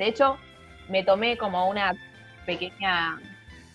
[0.00, 0.38] De hecho,
[0.88, 1.92] me tomé como una
[2.46, 3.20] pequeña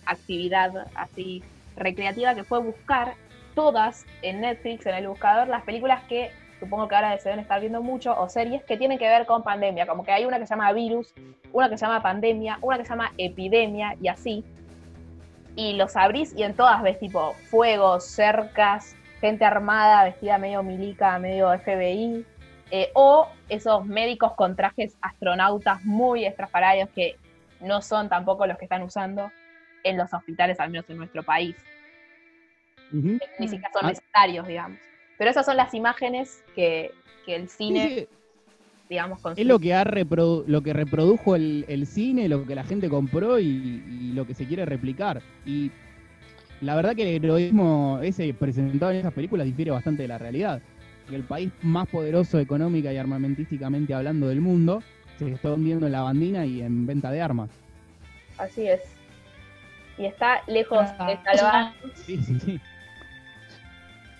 [0.06, 1.44] actividad así
[1.76, 3.14] recreativa que fue buscar
[3.54, 7.60] todas en Netflix, en el buscador, las películas que supongo que ahora se deben estar
[7.60, 9.86] viendo mucho, o series que tienen que ver con pandemia.
[9.86, 11.14] Como que hay una que se llama virus,
[11.52, 14.44] una que se llama pandemia, una que se llama epidemia y así.
[15.54, 21.20] Y los abrís y en todas ves tipo fuegos, cercas, gente armada, vestida medio milica,
[21.20, 22.26] medio FBI,
[22.70, 27.16] eh, o esos médicos con trajes astronautas muy estrafalarios que
[27.60, 29.30] no son tampoco los que están usando
[29.84, 31.56] en los hospitales, al menos en nuestro país.
[32.92, 33.18] Ujú.
[33.38, 33.88] Ni siquiera son Ah.
[33.88, 34.78] necesarios, digamos.
[35.18, 36.90] Pero esas son las imágenes que,
[37.24, 38.08] que el cine, sí,
[38.88, 39.48] digamos, Es construye.
[39.48, 43.38] lo que ha reprodu- lo que reprodujo el, el cine, lo que la gente compró
[43.38, 45.22] y, y lo que se quiere replicar.
[45.44, 45.70] Y
[46.60, 50.60] la verdad que el heroísmo ese presentado en esas películas difiere bastante de la realidad.
[51.08, 54.82] Que el país más poderoso económica y armamentísticamente hablando del mundo
[55.18, 57.50] se está hundiendo en la bandina y en venta de armas.
[58.38, 58.80] Así es.
[59.98, 62.60] Y está lejos Ah, de salvar Sí, sí, sí.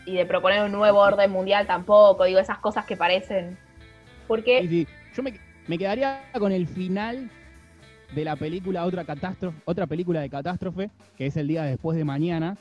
[0.07, 2.25] y de proponer un nuevo orden mundial tampoco.
[2.25, 3.59] Digo, esas cosas que parecen.
[4.29, 4.87] Porque Sí, sí.
[5.15, 5.35] Yo me,
[5.67, 7.29] me quedaría con el final
[8.15, 12.05] de la película otra catástrofe, otra película de catástrofe, que es el día después de
[12.05, 12.57] mañana,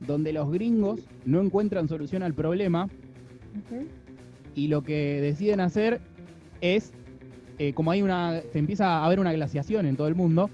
[0.00, 2.88] donde los gringos no encuentran solución al problema
[4.54, 6.00] Y lo que deciden hacer
[6.60, 6.92] es,
[7.58, 10.50] eh, como hay una, se empieza a haber una glaciación en todo el mundo,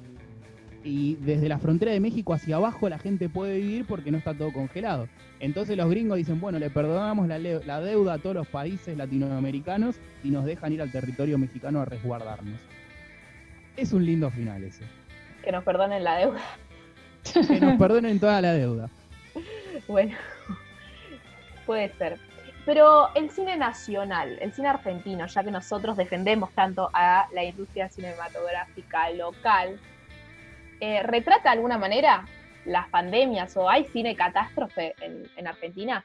[0.87, 4.35] y desde la frontera de México hacia abajo la gente puede vivir porque no está
[4.35, 5.09] todo congelado.
[5.41, 9.97] Entonces los gringos dicen, bueno, le perdonamos la, la deuda a todos los países latinoamericanos
[10.23, 12.61] y nos dejan ir al territorio mexicano a resguardarnos.
[13.77, 14.85] Es un lindo final ese.
[15.45, 16.41] que nos perdonen la deuda.
[17.33, 18.89] Que nos perdonen toda la deuda.
[19.89, 20.17] Bueno,
[21.65, 22.19] puede ser.
[22.67, 27.89] Pero el cine nacional, el cine argentino, ya que nosotros defendemos tanto a la industria
[27.89, 29.79] cinematográfica local,
[30.81, 32.27] eh, ¿retrata de alguna manera
[32.65, 36.05] las pandemias o hay cine catástrofe en, en Argentina?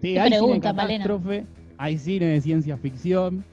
[0.00, 1.04] Sí, hay pregunta, cine Malena.
[1.04, 1.46] catástrofe,
[1.78, 3.44] hay cine de ciencia ficción,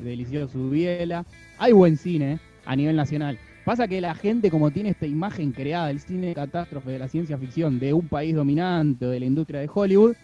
[0.00, 1.26] de Eliseo Subiela,
[1.58, 3.40] hay buen cine a nivel nacional.
[3.64, 7.36] Pasa que la gente, como tiene esta imagen creada del cine catástrofe, de la ciencia
[7.36, 10.14] ficción, de un país dominante o de la industria de Hollywood,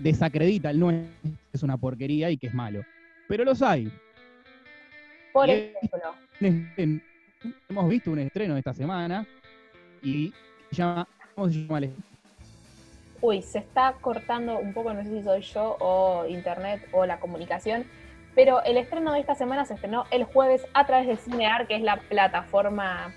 [0.00, 2.82] desacredita el nuestro, que es una porquería y que es malo.
[3.28, 3.90] Pero los hay.
[5.32, 6.14] Por ejemplo,
[7.68, 9.26] Hemos visto un estreno esta semana
[10.02, 10.32] y
[10.70, 11.90] se llama, ¿cómo se llama el
[13.20, 17.20] uy, se está cortando un poco, no sé si soy yo o internet o la
[17.20, 17.84] comunicación,
[18.34, 21.76] pero el estreno de esta semana se estrenó el jueves a través de Cinear, que
[21.76, 23.12] es la plataforma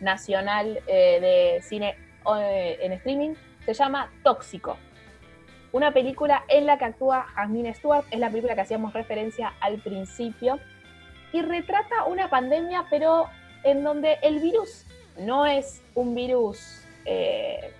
[0.00, 1.96] nacional eh, de cine
[2.36, 4.76] eh, en streaming, se llama Tóxico.
[5.74, 9.78] Una película en la que actúa Jasmine Stewart, es la película que hacíamos referencia al
[9.78, 10.60] principio,
[11.32, 13.26] y retrata una pandemia, pero
[13.64, 14.86] en donde el virus
[15.18, 17.72] no es un virus eh,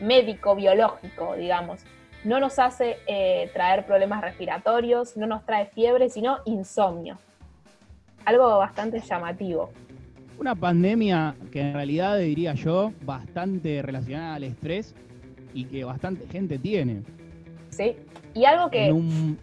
[0.00, 1.82] médico, biológico, digamos.
[2.24, 7.18] No nos hace eh, traer problemas respiratorios, no nos trae fiebre, sino insomnio.
[8.24, 9.70] Algo bastante llamativo.
[10.38, 14.94] Una pandemia que en realidad diría yo bastante relacionada al estrés
[15.54, 17.02] y que bastante gente tiene.
[17.70, 17.96] ¿sí?
[18.34, 18.86] Y algo que...
[18.88, 19.38] En un,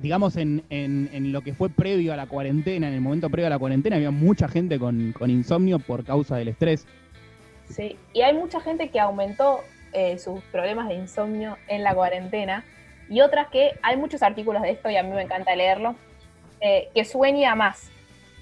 [0.00, 3.46] digamos, en, en- en lo que fue previo a la cuarentena, en el momento previo
[3.46, 6.86] a la cuarentena, había mucha gente con, con insomnio por causa del estrés.
[7.68, 9.60] Sí, y hay mucha gente que aumentó
[9.92, 12.64] eh, sus problemas de insomnio en la cuarentena
[13.10, 15.94] y otras que hay muchos artículos de esto y a mí me encanta leerlo,
[16.60, 17.90] eh, que sueña más.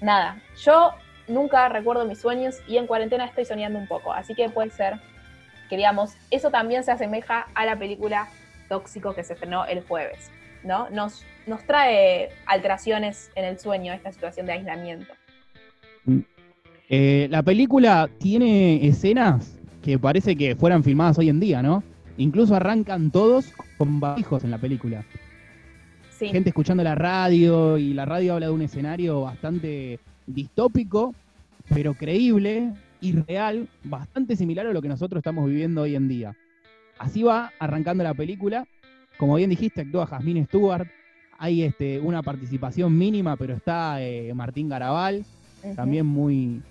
[0.01, 0.91] Nada, yo
[1.27, 4.95] nunca recuerdo mis sueños y en cuarentena estoy soñando un poco, así que puede ser
[5.69, 8.27] que digamos, eso también se asemeja a la película
[8.69, 10.31] Tóxico que se estrenó el jueves,
[10.63, 10.89] ¿no?
[10.89, 15.13] Nos, nos trae alteraciones en el sueño, esta situación de aislamiento.
[16.89, 21.83] Eh, la película tiene escenas que parece que fueran filmadas hoy en día, ¿no?
[22.17, 25.03] Incluso arrancan todos con barbijos en la película.
[26.09, 26.29] Sí.
[26.29, 31.13] gente escuchando la radio y la radio habla de un escenario bastante distópico,
[31.69, 36.35] pero creíble y real, bastante similar a lo que nosotros estamos viviendo hoy en día.
[36.97, 38.67] Así va arrancando la película.
[39.17, 40.87] Como bien dijiste, actúa Jasmine Stewart.
[41.39, 45.23] Hay este, una participación mínima, pero está eh, Martín Garabal,
[45.75, 46.61] también muy,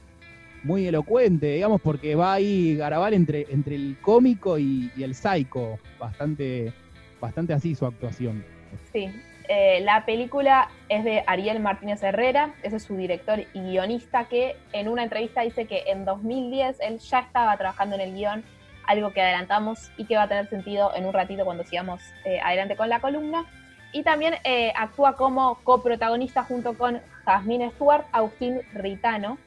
[0.64, 5.78] muy elocuente, digamos, porque va ahí Garabal entre, entre el cómico y, y el psycho,
[6.00, 6.72] bastante
[7.20, 8.44] bastante así su actuación.
[8.92, 9.08] Sí,
[9.48, 14.56] eh, la película es de Ariel Martínez Herrera, ese es su director y guionista, que
[14.72, 18.44] en una entrevista dice que en 2010 él ya estaba trabajando en el guion,
[18.86, 22.40] algo que adelantamos y que va a tener sentido en un ratito cuando sigamos eh,
[22.40, 23.44] adelante con la columna.
[23.92, 29.38] Y también eh, actúa como coprotagonista junto con Jasmine Stewart, Agustín Ritano,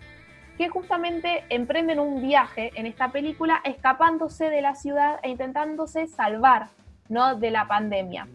[0.57, 6.67] que justamente emprenden un viaje en esta película escapándose de la ciudad e intentándose salvar
[7.07, 7.35] ¿no?
[7.35, 8.27] de la pandemia.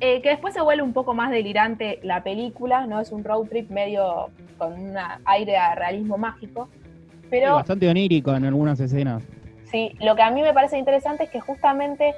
[0.00, 3.00] Eh, que después se vuelve un poco más delirante la película, ¿no?
[3.00, 4.28] Es un road trip medio
[4.58, 6.68] con un aire a realismo mágico.
[7.30, 9.22] Pero, bastante onírico en algunas escenas.
[9.64, 12.14] Sí, lo que a mí me parece interesante es que justamente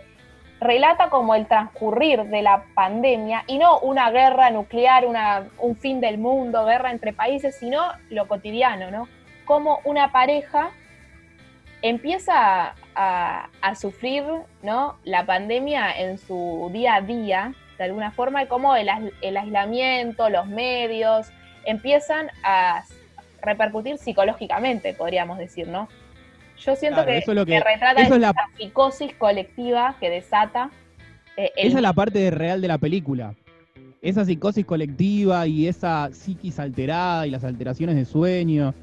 [0.60, 6.00] relata como el transcurrir de la pandemia y no una guerra nuclear, una, un fin
[6.00, 9.08] del mundo, guerra entre países, sino lo cotidiano, ¿no?
[9.44, 10.70] Como una pareja
[11.80, 14.24] empieza a, a, sufrir
[14.64, 14.96] ¿no?
[15.04, 20.46] la pandemia en su día a día de alguna forma, y cómo el, aislamiento, los
[20.48, 21.28] medios,
[21.64, 22.84] empiezan a
[23.40, 25.88] repercutir psicológicamente, podríamos decir, ¿no?
[26.58, 30.70] Yo siento que, eso que, retrata esa psicosis colectiva que desata.
[31.36, 33.34] Eh, esa es la parte real de la película.
[34.02, 38.74] Esa psicosis colectiva y esa psiquis alterada y las alteraciones de sueño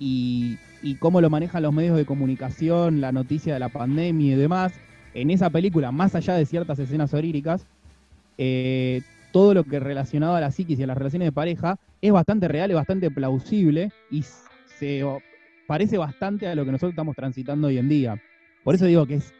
[0.00, 4.36] y, y cómo lo manejan los medios de comunicación, la noticia de la pandemia y
[4.36, 4.72] demás.
[5.14, 7.64] En esa película, más allá de ciertas escenas oríricas,
[8.42, 12.10] eh, todo lo que relacionado a la psiquis y a las relaciones de pareja es
[12.10, 15.04] bastante real, es bastante plausible y se
[15.66, 18.18] parece bastante a lo que nosotros estamos transitando hoy en día.
[18.64, 19.34] Por eso digo que es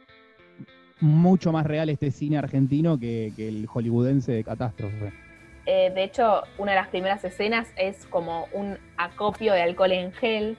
[1.00, 5.14] mucho más real este cine argentino que, el hollywoodense de catástrofe.
[5.64, 10.12] Eh, de hecho, una de las primeras escenas es como un acopio de alcohol en
[10.12, 10.58] gel.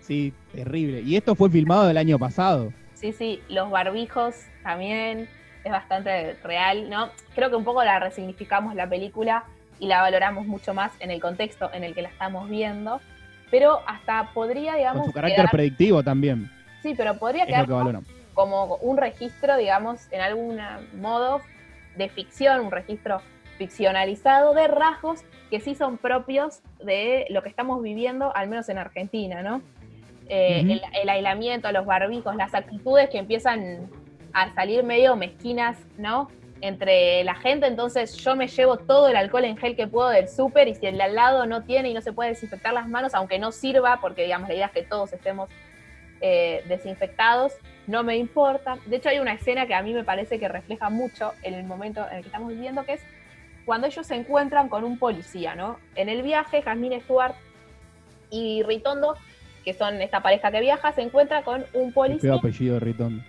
[0.00, 1.00] Sí, terrible.
[1.00, 2.74] Y esto fue filmado el año pasado.
[2.92, 5.28] Sí, sí, los barbijos también
[5.64, 7.10] es bastante real, ¿no?
[7.34, 9.44] Creo que un poco la resignificamos la película
[9.78, 13.00] y la valoramos mucho más en el contexto en el que la estamos viendo,
[13.50, 15.02] pero hasta podría, digamos...
[15.02, 16.50] Con su carácter predictivo también.
[16.82, 17.66] Sí, pero podría quedar
[18.34, 20.58] como, un registro, digamos, en algún
[21.00, 21.40] modo
[21.96, 23.20] de ficción, un registro
[23.58, 28.78] ficcionalizado de rasgos que sí son propios de lo que estamos viviendo, al menos en
[28.78, 29.60] Argentina, ¿no?
[30.28, 33.90] Eh, el, el, aislamiento, los barbijos, las actitudes que empiezan
[34.32, 36.28] a salir medio mezquinas, ¿no?
[36.60, 40.28] Entre la gente, entonces yo me llevo todo el alcohol en gel que puedo del
[40.28, 42.88] súper y si el de al lado no tiene y no se puede desinfectar las
[42.88, 45.50] manos, aunque no sirva, porque digamos la idea es que todos estemos
[46.20, 47.52] eh, desinfectados,
[47.88, 48.78] no me importa.
[48.86, 51.64] De hecho hay una escena que a mí me parece que refleja mucho en el
[51.64, 53.02] momento en el que estamos viviendo, que es
[53.64, 55.78] cuando ellos se encuentran con un policía, ¿no?
[55.96, 57.34] En el viaje, Jasmine Stewart
[58.30, 59.16] y Ritondo,
[59.64, 62.30] que son esta pareja que viaja, se encuentra con un policía.
[62.30, 63.24] ¿Qué apellido de Ritondo?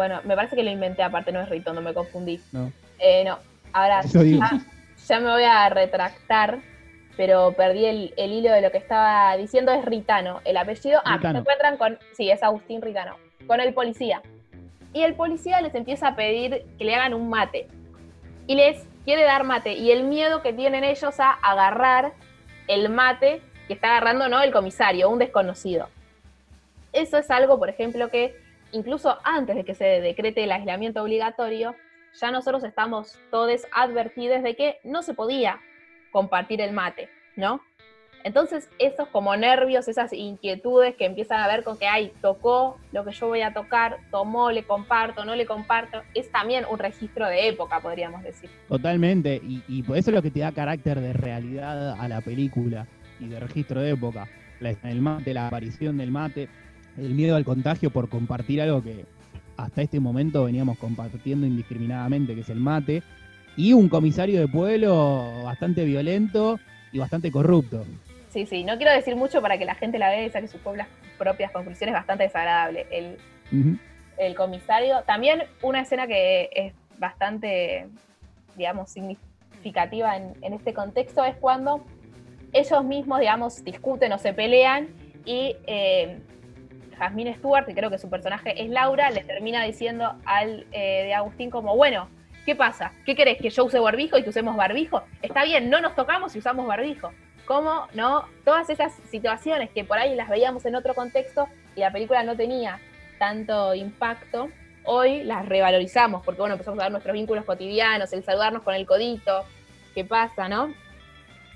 [0.00, 2.40] Bueno, me parece que lo inventé aparte, no es Ritondo, me confundí.
[2.52, 2.72] No.
[2.98, 3.38] Eh, no.
[3.70, 4.00] Ahora
[5.06, 6.60] ya, me voy a retractar,
[7.18, 9.72] pero perdí el, hilo de lo que estaba diciendo.
[9.72, 11.02] Es Ritano, el apellido.
[11.04, 11.98] Ah, se encuentran con.
[12.16, 13.16] Sí, es Agustín Ritano.
[13.46, 14.22] Con el policía.
[14.94, 17.68] Y el policía les empieza a pedir que le hagan un mate.
[18.46, 19.74] Y les quiere dar mate.
[19.74, 22.14] Y el miedo que tienen ellos a agarrar
[22.68, 24.40] el mate que está agarrando, ¿no?
[24.40, 25.90] El comisario, un desconocido.
[26.94, 31.74] Eso es algo, por ejemplo, que incluso antes de que se decrete el aislamiento obligatorio,
[32.20, 35.60] ya nosotros estamos todos advertidos de que no se podía
[36.12, 37.60] compartir el mate, ¿no?
[38.22, 43.04] Entonces, esos como nervios, esas inquietudes que empiezan a ver con que, ay, tocó lo
[43.04, 47.26] que yo voy a tocar, tomó, le comparto, no le comparto, es también un registro
[47.26, 48.50] de época, podríamos decir.
[48.68, 52.86] Totalmente, y, por eso es lo que te da carácter de realidad a la película
[53.18, 54.28] y de registro de época.
[54.60, 56.48] el mate, la aparición del mate,
[56.98, 59.04] el miedo al contagio por compartir algo que
[59.56, 63.02] hasta este momento veníamos compartiendo indiscriminadamente, que es el mate,
[63.56, 66.58] y un comisario de pueblo bastante violento
[66.92, 67.84] y bastante corrupto.
[68.30, 70.60] Sí, sí, no quiero decir mucho para que la gente la vea y saque sus
[71.18, 72.86] propias conclusiones, bastante desagradable.
[72.90, 73.16] El,
[74.18, 77.88] el comisario, también una escena que es bastante,
[78.56, 81.84] digamos, significativa en, en este contexto es cuando
[82.52, 84.88] ellos mismos, digamos, discuten o se pelean
[85.24, 86.18] y eh,
[87.00, 91.14] Jasmine Stewart, que creo que su personaje es Laura, le termina diciendo al eh, de
[91.14, 92.10] Agustín como, bueno,
[92.44, 92.92] ¿qué pasa?
[93.06, 93.38] ¿Qué querés?
[93.38, 95.02] ¿Que yo use barbijo y que usemos barbijo?
[95.22, 97.10] Está bien, no nos tocamos y usamos barbijo.
[97.46, 98.26] ¿Cómo no?
[98.44, 102.36] Todas esas situaciones que por ahí las veíamos en otro contexto y la película no
[102.36, 102.78] tenía
[103.18, 104.50] tanto impacto,
[104.84, 108.84] hoy las revalorizamos porque, bueno, empezamos a ver nuestros vínculos cotidianos, el saludarnos con el
[108.84, 109.44] codito,
[109.94, 110.72] ¿qué pasa, no?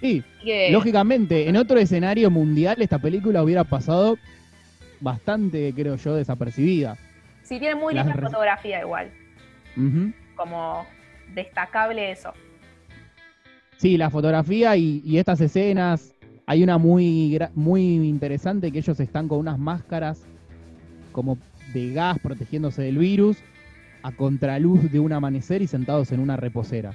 [0.00, 0.22] Sí,
[0.70, 4.18] lógicamente, en otro escenario mundial esta película hubiera pasado
[5.04, 6.96] bastante, creo yo, desapercibida.
[7.42, 9.10] Sí, tiene muy linda fotografía igual.
[10.34, 10.86] como
[11.34, 12.32] destacable eso.
[13.76, 16.14] Sí, la fotografía y, y estas escenas,
[16.46, 20.24] hay una muy, muy interesante que ellos están con unas máscaras
[21.12, 21.38] como
[21.72, 23.38] de gas protegiéndose del virus
[24.02, 26.92] a contraluz de un amanecer y sentados en una reposera.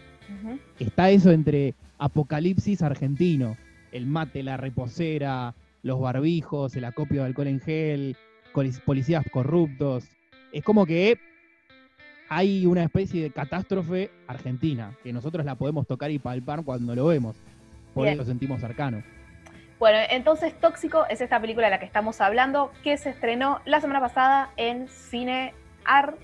[0.80, 3.58] Está eso entre apocalipsis argentino,
[3.92, 5.54] el mate, la reposera,
[5.84, 8.18] los barbijos, el acopio de alcohol en gel,
[8.86, 10.06] policías corruptos.
[10.52, 11.20] Es como que
[12.30, 17.08] hay una especie de catástrofe argentina, que nosotros la podemos tocar y palpar cuando lo
[17.08, 17.36] vemos,
[17.94, 18.18] porque Bien.
[18.18, 19.04] lo sentimos cercano.
[19.80, 23.80] Bueno, entonces Tóxico es esta película de la que estamos hablando, que se estrenó la
[23.80, 25.54] semana pasada en Cine
[25.86, 26.18] Art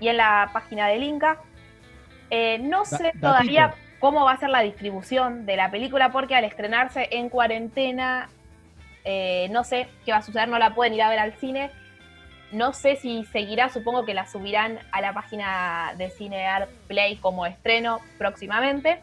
[0.00, 1.38] y en la página del Inca.
[2.28, 6.44] Eh, no sé todavía cómo va a ser la distribución de la película, porque al
[6.44, 8.28] estrenarse en cuarentena,
[9.04, 11.70] eh, no sé qué va a suceder, no la pueden ir a ver al cine.
[12.52, 17.16] No sé si seguirá, supongo que la subirán a la página de Cine Art Play
[17.16, 19.00] como estreno próximamente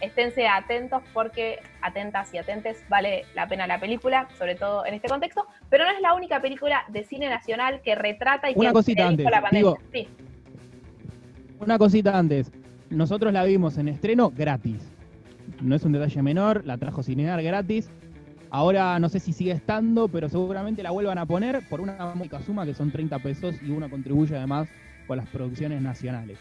[0.00, 5.08] esténse atentos porque atentas y atentes vale la pena la película, sobre todo en este
[5.08, 8.74] contexto, pero no es la única película de cine nacional que retrata y Una que
[8.74, 9.70] cosita antes, la pandemia.
[9.70, 10.08] digo- Sí.
[11.60, 12.52] Una cosita antes,
[12.90, 14.92] nosotros la vimos en estreno gratis.
[15.62, 17.90] No es un detalle menor, la trajo Cinear gratis.
[18.54, 22.40] Ahora no sé si sigue estando, pero seguramente la vuelvan a poner por una módica
[22.40, 24.68] suma que son 30 pesos y uno contribuye además
[25.08, 26.38] con las producciones nacionales.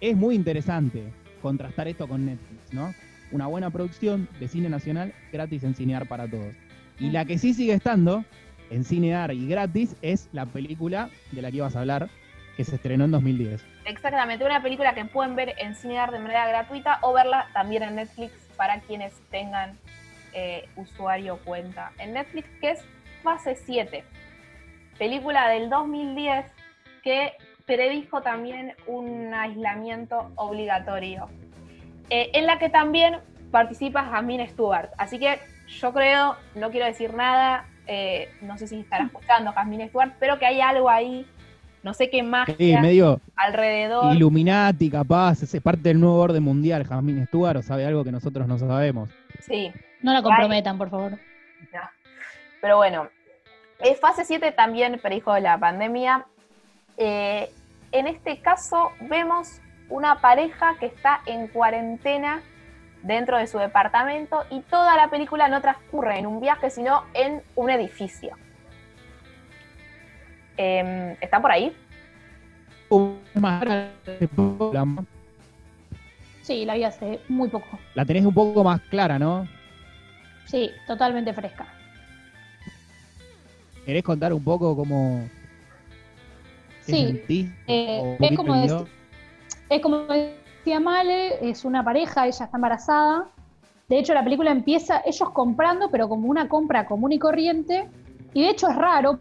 [0.00, 1.02] Es muy interesante
[1.42, 2.94] contrastar esto con Netflix, ¿no?
[3.32, 6.54] Una buena producción de cine nacional gratis en Cinear para todos.
[7.00, 8.24] Y la que sí sigue estando
[8.70, 12.08] en Cinear y gratis es la película de la que ibas a hablar,
[12.56, 13.64] que se estrenó en 2010.
[13.86, 17.96] Exactamente, una película que pueden ver en Cinear de manera gratuita o verla también en
[17.96, 19.76] Netflix para quienes tengan
[20.32, 22.84] eh, usuario cuenta en Netflix, que es
[23.22, 24.04] Fase 7,
[24.98, 26.46] película del 2010
[27.02, 27.34] que
[27.66, 31.28] predijo también un aislamiento obligatorio,
[32.10, 33.20] eh, en la que también
[33.50, 34.90] participa Jasmine Stewart.
[34.98, 39.88] Así que yo creo, no quiero decir nada, eh, no sé si estará escuchando Jasmine
[39.88, 41.26] Stewart, pero que hay algo ahí,
[41.82, 44.14] no sé qué magia Sí, medio alrededor.
[44.14, 48.46] Illuminati, capaz, es parte del nuevo orden mundial, Jasmine Stewart, o sabe algo que nosotros
[48.46, 49.10] no sabemos.
[49.40, 51.18] Sí, No la comprometan, por favor.
[52.60, 53.08] pero bueno.
[53.80, 56.24] Eh, fase 7 también predijo la pandemia.
[56.96, 57.50] Eh,
[57.90, 62.42] en este caso vemos una pareja que está en cuarentena
[63.02, 67.42] dentro de su departamento y toda la película no transcurre en un viaje, sino en
[67.56, 68.36] un edificio.
[70.56, 71.74] Eh, ¿Está por ahí?
[76.42, 77.78] Sí, la vi hace muy poco.
[77.94, 79.46] la tenés un poco más clara, ¿no?
[80.46, 81.66] Sí, totalmente fresca.
[83.86, 85.28] ¿Querés contar un poco cómo
[86.86, 88.54] Sí, eh, es como?
[89.68, 93.28] Es como decía Male, es una pareja, ella está embarazada.
[93.88, 97.88] De hecho, la película empieza ellos comprando, pero como una compra común y corriente.
[98.34, 99.20] Y de hecho es raro,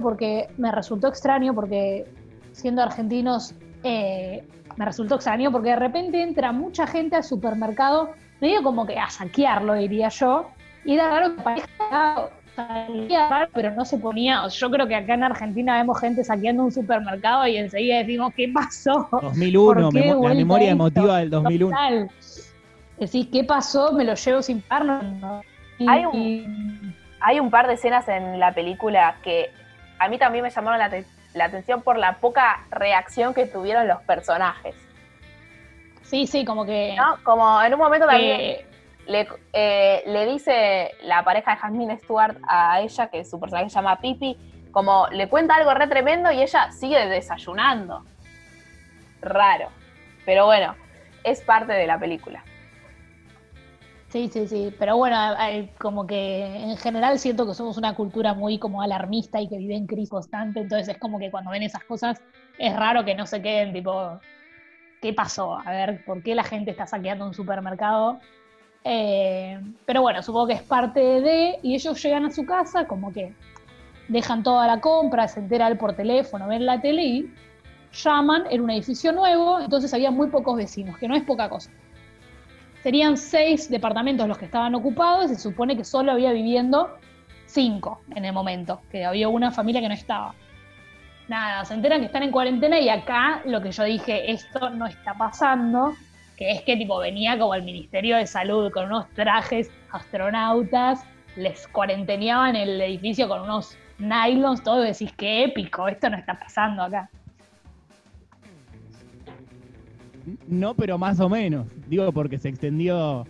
[0.00, 2.06] porque me resultó extraño, porque
[2.52, 4.44] siendo argentinos, eh,
[4.76, 9.08] me resultó extraño, porque de repente entra mucha gente al supermercado, medio como que a
[9.10, 10.48] saquearlo, diría yo.
[10.84, 14.46] Y era raro que la pareja salía raro, pero no se ponía.
[14.48, 18.50] Yo creo que acá en Argentina vemos gente saqueando un supermercado y enseguida decimos, ¿qué
[18.52, 19.08] pasó?
[19.22, 20.74] 2001, ¿Por qué memo- la memoria esto?
[20.74, 21.70] emotiva del 2001.
[21.76, 22.10] Total.
[22.98, 23.92] Decís, ¿qué pasó?
[23.92, 24.84] Me lo llevo sin par.
[24.84, 25.40] no, no.
[25.78, 26.94] Y- Hay un- y-
[27.26, 29.50] Hay un par de escenas en la película que
[29.98, 30.90] a mí también me llamaron la,
[31.34, 34.74] la atención por la poca reacción que tuvieron los personajes.
[36.02, 36.94] sí, sí, como que.
[36.96, 37.18] ¿no?
[37.24, 38.64] Como en un momento también
[39.06, 43.74] le, eh, le dice la pareja de Jasmine Stewart a ella, que su personaje se
[43.74, 44.36] llama Pipi,
[44.72, 48.04] como le cuenta algo re tremendo y ella sigue desayunando.
[49.20, 49.68] Raro.
[50.24, 50.74] Pero bueno,
[51.22, 52.42] es parte de la película.
[54.14, 54.72] Sí, sí, sí.
[54.78, 55.16] Pero bueno,
[55.76, 59.74] como que en general siento que somos una cultura muy como alarmista y que vive
[59.74, 60.60] en crisis constante.
[60.60, 62.20] Entonces es como que cuando ven esas cosas
[62.56, 64.20] es raro que no se queden tipo,
[65.02, 65.58] ¿qué pasó?
[65.58, 68.20] A ver, ¿por qué la gente está saqueando un supermercado?
[68.84, 71.58] Eh, pero bueno, supongo que es parte de.
[71.64, 73.34] Y ellos llegan a su casa, como que
[74.06, 77.34] dejan toda la compra, se entera él por teléfono, ven la tele y
[77.92, 79.58] llaman en un edificio nuevo.
[79.58, 81.72] Entonces había muy pocos vecinos, que no es poca cosa.
[82.84, 86.98] Serían seis departamentos los que estaban ocupados y se supone que solo había viviendo
[87.46, 90.34] cinco en el momento, que había una familia que no estaba.
[91.26, 94.84] Nada, se enteran que están en cuarentena y acá lo que yo dije, esto no
[94.84, 95.94] está pasando,
[96.36, 101.06] que es que tipo venía como el Ministerio de Salud con unos trajes astronautas,
[101.36, 106.38] les cuarenteneaban el edificio con unos nylons, todo y decís, qué épico, esto no está
[106.38, 107.08] pasando acá.
[110.46, 111.66] No, pero más o menos.
[111.86, 113.26] Digo, porque se extendió.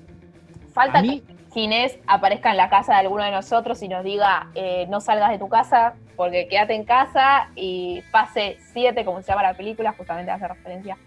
[0.73, 1.23] Falta que
[1.53, 5.31] Ginés aparezca en la casa de alguno de nosotros y nos diga, eh, no salgas
[5.31, 9.95] de tu casa, porque quédate en casa y pase 7, como se llama la película,
[9.97, 10.99] justamente hace referencia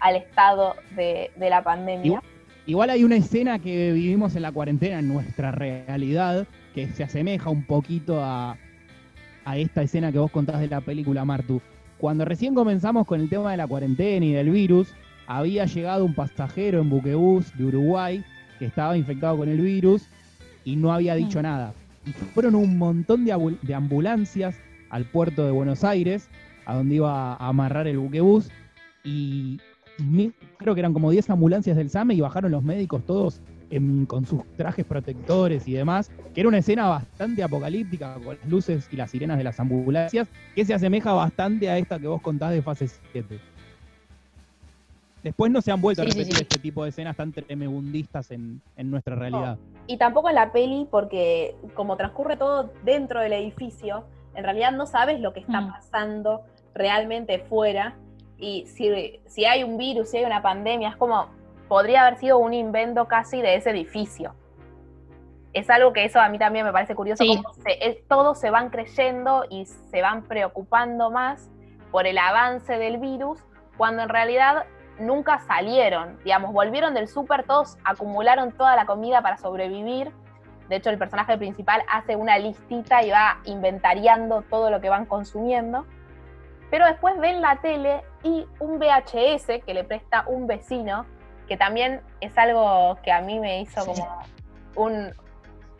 [0.00, 2.22] al estado de, la pandemia.
[2.66, 7.48] Igual, hay una escena que vivimos en la cuarentena, en nuestra realidad, que se asemeja
[7.48, 8.58] un poquito a,
[9.44, 11.62] a esta escena que vos contás de la película, Martu.
[11.98, 14.92] Cuando recién comenzamos con el tema de la cuarentena y del virus,
[15.26, 18.24] había llegado un pasajero en buquebús de Uruguay
[18.58, 20.02] que estaba infectado con el virus
[20.64, 21.42] y no había dicho mm.
[21.42, 21.74] nada.
[22.04, 23.32] Y fueron un montón de,
[23.74, 24.56] ambulancias
[24.90, 26.28] al puerto de Buenos Aires,
[26.64, 28.50] a donde iba a amarrar el buquebús,
[29.02, 29.58] y
[30.58, 33.40] creo que eran como 10 ambulancias del SAME y bajaron los médicos todos
[34.06, 38.88] con sus trajes protectores y demás, que era una escena bastante apocalíptica con las luces
[38.92, 42.52] y las sirenas de las ambulancias, que se asemeja bastante a esta que vos contás
[42.52, 43.40] de fase 7.
[45.26, 49.16] Después no se han vuelto a repetir este tipo de escenas tan tremebundistas en, nuestra
[49.16, 49.58] realidad.
[49.88, 54.04] Y tampoco en la peli, porque como transcurre todo dentro del edificio,
[54.36, 55.72] en realidad no sabes lo que está mm.
[55.72, 56.42] pasando
[56.74, 57.96] realmente fuera.
[58.38, 61.26] Y si, si hay un virus, si hay una pandemia, es como,
[61.66, 64.32] podría haber sido un invento casi de ese edificio.
[65.52, 67.52] Es algo que eso a mí también me parece curioso, como
[68.06, 71.50] todos se van creyendo y se van preocupando más
[71.90, 73.40] por el avance del virus,
[73.76, 74.66] cuando en realidad
[74.98, 80.12] nunca salieron, digamos, volvieron del súper, todos acumularon toda la comida para sobrevivir.
[80.68, 85.06] De hecho, el personaje principal hace una listita y va inventariando todo lo que van
[85.06, 85.86] consumiendo.
[86.70, 91.06] Pero después ven la tele y un VHS que le presta un vecino,
[91.46, 94.24] que también es algo que a mí me hizo como
[94.74, 95.12] un,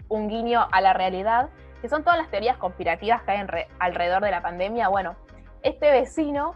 [0.09, 1.49] un, guiño a la realidad,
[1.83, 3.47] que son todas las teorías conspirativas que hay
[3.81, 4.87] alrededor de la pandemia.
[4.87, 5.17] Bueno,
[5.63, 6.55] este vecino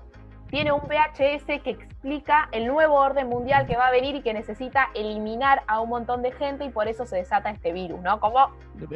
[0.50, 4.34] tiene un VHS que explica el nuevo orden mundial que va a venir y que
[4.34, 8.18] necesita eliminar a un montón de gente y por eso se desata este virus, ¿no?
[8.18, 8.50] Como...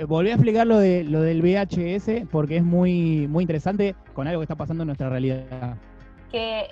[0.08, 4.40] Volví a explicar lo, de, lo del VHS porque es muy, muy interesante con algo
[4.40, 5.76] que está pasando en nuestra realidad.
[6.32, 6.68] Que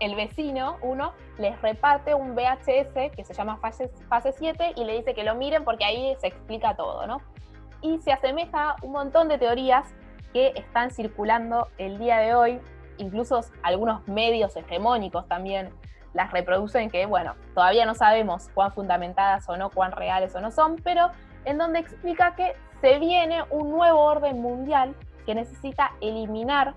[0.00, 4.96] el, vecino, uno, les reparte un VHS que se llama fase, fase 7 y le
[4.96, 7.20] dice que lo miren porque ahí se explica todo, ¿no?
[7.82, 9.84] Y se asemeja un montón de teorías
[10.32, 12.60] que están circulando el día de hoy
[12.98, 15.70] incluso algunos medios hegemónicos también
[16.14, 20.50] las reproducen, que bueno, todavía no sabemos cuán fundamentadas o no, cuán reales o no
[20.50, 21.10] son, pero
[21.44, 24.94] en donde explica que se viene un nuevo orden mundial
[25.26, 26.74] que necesita eliminar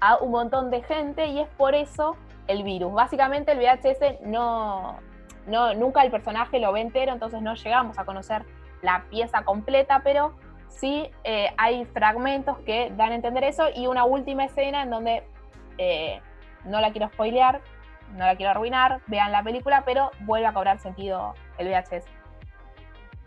[0.00, 2.16] a un montón de gente y es por eso
[2.46, 2.92] el virus.
[2.92, 4.98] Básicamente el VHS no,
[5.46, 8.44] no nunca el personaje lo ve entero, entonces no llegamos a conocer
[8.82, 10.34] la pieza completa, pero
[10.68, 15.24] sí eh, hay fragmentos que dan a entender eso y una última escena en donde
[15.78, 16.20] eh,
[16.64, 17.60] no la quiero spoilear,
[18.12, 22.04] no la quiero arruinar, vean la película, pero vuelve a cobrar sentido el VHS.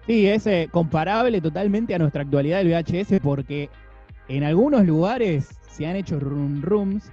[0.06, 3.70] Sí, es eh, comparable totalmente a nuestra actualidad del VHS porque
[4.28, 7.12] en algunos lugares se han hecho rum rooms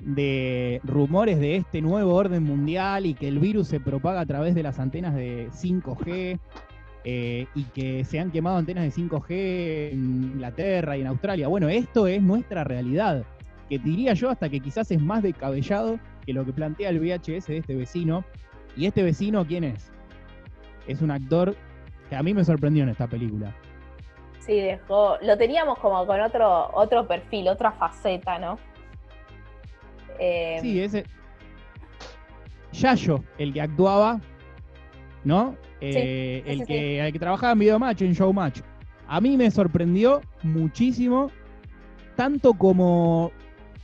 [0.00, 4.54] de rumores de este nuevo orden mundial y que el virus se propaga a través
[4.54, 6.38] de las antenas de 5G
[7.04, 11.48] eh, y que se han quemado antenas de 5G en Inglaterra y en Australia.
[11.48, 13.24] Bueno, esto es nuestra realidad
[13.68, 17.46] que diría yo hasta que quizás es más descabellado que lo que plantea el VHS
[17.46, 18.24] de este vecino.
[18.76, 19.90] ¿Y este vecino quién es?
[20.86, 21.54] Es un actor
[22.08, 23.54] que a mí me sorprendió en esta película.
[24.40, 25.18] Sí, dejó.
[25.20, 28.58] Lo teníamos como con otro, otro perfil, otra faceta, ¿no?
[30.18, 31.04] Eh, sí, ese.
[32.72, 34.20] Yayo, el que actuaba,
[35.24, 35.56] ¿no?
[35.80, 38.60] Eh, el, que, el que trabajaba en Video Match, en Show Match.
[39.06, 41.30] A mí me sorprendió muchísimo,
[42.16, 43.32] tanto como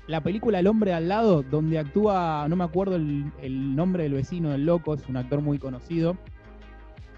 [0.06, 4.50] la película El hombre al lado, donde actúa, no me acuerdo el, nombre del vecino
[4.50, 6.16] del loco, es un actor muy conocido.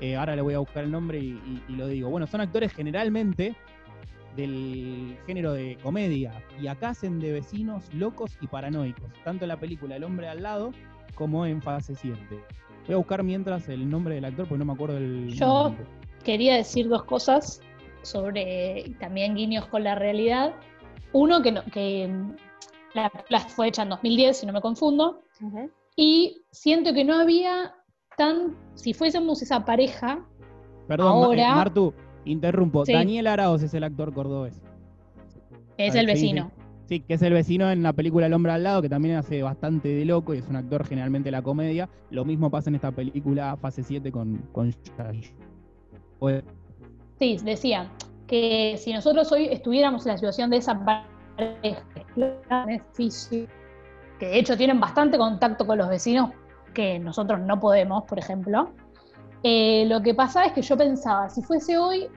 [0.01, 2.11] Eh, ahora le voy a buscar el nombre y, lo digo.
[2.11, 3.57] Bueno, son actores generalmente
[4.37, 9.59] del género de comedia y acá hacen de vecinos locos y paranoicos, tanto en la
[9.59, 10.73] película El hombre al lado
[11.15, 12.19] como en fase 7.
[12.87, 15.75] Voy a buscar mientras el nombre del actor porque no me acuerdo el Yo
[16.23, 17.63] quería decir dos cosas
[18.03, 20.55] sobre también guiños con la realidad.
[21.13, 22.11] Uno, que, que
[23.03, 25.23] la película fue hecha en 2010, si no me confundo.
[25.97, 27.75] Y siento que no había
[28.17, 28.57] tan.
[28.75, 30.27] Si fuésemos esa pareja.
[30.89, 31.95] Perdón, ahora, Martu,
[32.25, 32.85] interrumpo.
[32.85, 34.63] Daniel Araoz es el actor cordobés.
[35.77, 36.51] Es el vecino.
[36.89, 39.43] Sí, que es el vecino en la película El hombre al lado, que también hace
[39.43, 41.89] bastante de loco y es un actor generalmente de la comedia.
[42.11, 44.73] Lo mismo pasa en esta película Fase 7 con, con
[47.19, 47.91] Sí, decía
[48.29, 51.83] que si nosotros hoy estuviéramos en la situación de esa pareja,
[54.19, 56.31] que de hecho tienen bastante contacto con los vecinos
[56.75, 58.71] que nosotros no podemos, por ejemplo.
[59.43, 62.09] Eh, lo que pasa es que yo pensaba, si fuese hoy,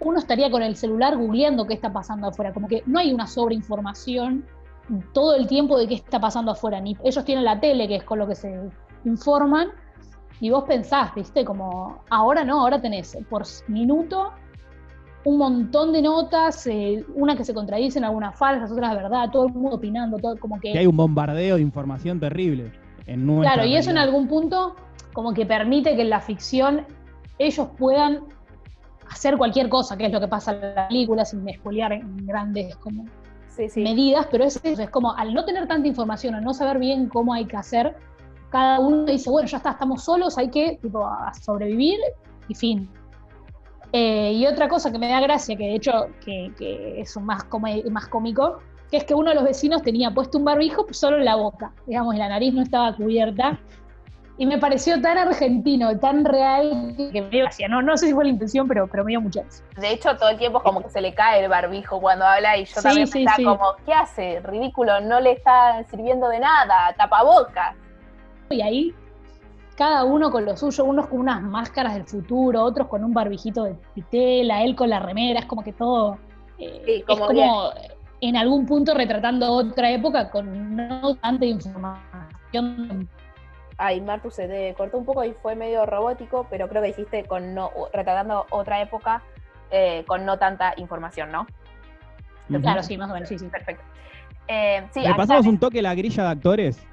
[0.00, 3.26] uno estaría con el celular googleando qué está pasando afuera, como que no hay una
[3.26, 4.44] sobreinformación
[5.12, 6.80] todo el tiempo de qué está pasando afuera.
[6.80, 8.70] Ni, ellos tienen la tele, que es con lo que se
[9.04, 9.68] informan,
[10.40, 14.32] y vos pensás, viste, como ahora no, ahora tenés por minuto
[15.26, 19.48] un montón de notas, eh, una que se contradicen, algunas falsas, otras de verdad, todo
[19.48, 20.78] el mundo opinando, todo como que...
[20.78, 22.70] hay un bombardeo de información terrible
[23.06, 24.76] en Claro, y eso en algún punto
[25.12, 26.82] como que permite que en la ficción
[27.40, 28.20] ellos puedan
[29.10, 32.76] hacer cualquier cosa, que es lo que pasa en la película, sin espoliar en grandes
[32.76, 33.04] como
[33.74, 37.34] medidas, pero es, es como al no tener tanta información, al no saber bien cómo
[37.34, 37.96] hay que hacer,
[38.50, 41.04] cada uno dice, bueno, ya está, estamos solos, hay que tipo,
[41.42, 41.98] sobrevivir
[42.46, 42.88] y fin.
[43.98, 47.46] Eh, y otra cosa que me da gracia, que de hecho que, es más,
[47.90, 48.58] más cómico,
[48.90, 51.72] que es que uno de los vecinos tenía puesto un barbijo solo en la boca,
[51.86, 53.58] digamos, y la nariz no estaba cubierta.
[54.36, 57.68] Y me pareció tan argentino, tan real, que me dio gracia.
[57.68, 59.44] No, no sé si fue la intención, pero, pero me dio mucha
[59.78, 62.66] De hecho, todo el tiempo como que se le cae el barbijo cuando habla y
[62.66, 64.40] yo también sí, como, ¿qué hace?
[64.40, 67.74] Ridículo, no le está sirviendo de nada, tapabocas.
[68.50, 68.94] Y ahí
[69.76, 73.64] cada uno con lo suyo, unos con unas máscaras del futuro, otros con un barbijito
[73.64, 73.76] de
[74.10, 76.18] tela, él con la remera, es como que todo
[76.58, 77.28] eh, es como
[78.20, 83.08] en algún punto retratando otra época con no tanta información.
[83.78, 87.24] Ay, Martu se te cortó un poco y fue medio robótico, pero creo que dijiste
[87.24, 89.22] con no, retratando otra época
[89.70, 91.46] eh, con no tanta información, ¿no?
[92.62, 93.46] Claro, sí, más o menos, sí, sí.
[93.48, 93.84] Perfecto.
[94.48, 96.86] Eh, sí, pasamos un toque la grilla de actores?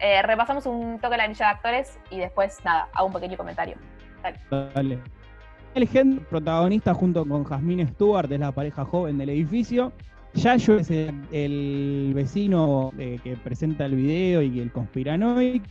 [0.00, 3.76] Eh, repasamos un toque la anilla de actores y después, nada, hago un pequeño comentario.
[4.50, 4.98] Dale.
[5.74, 9.92] El gen protagonista junto con Jasmine Stewart es la pareja joven del edificio.
[10.34, 15.66] Yayo es el, vecino eh, que presenta el video y el conspiranoico.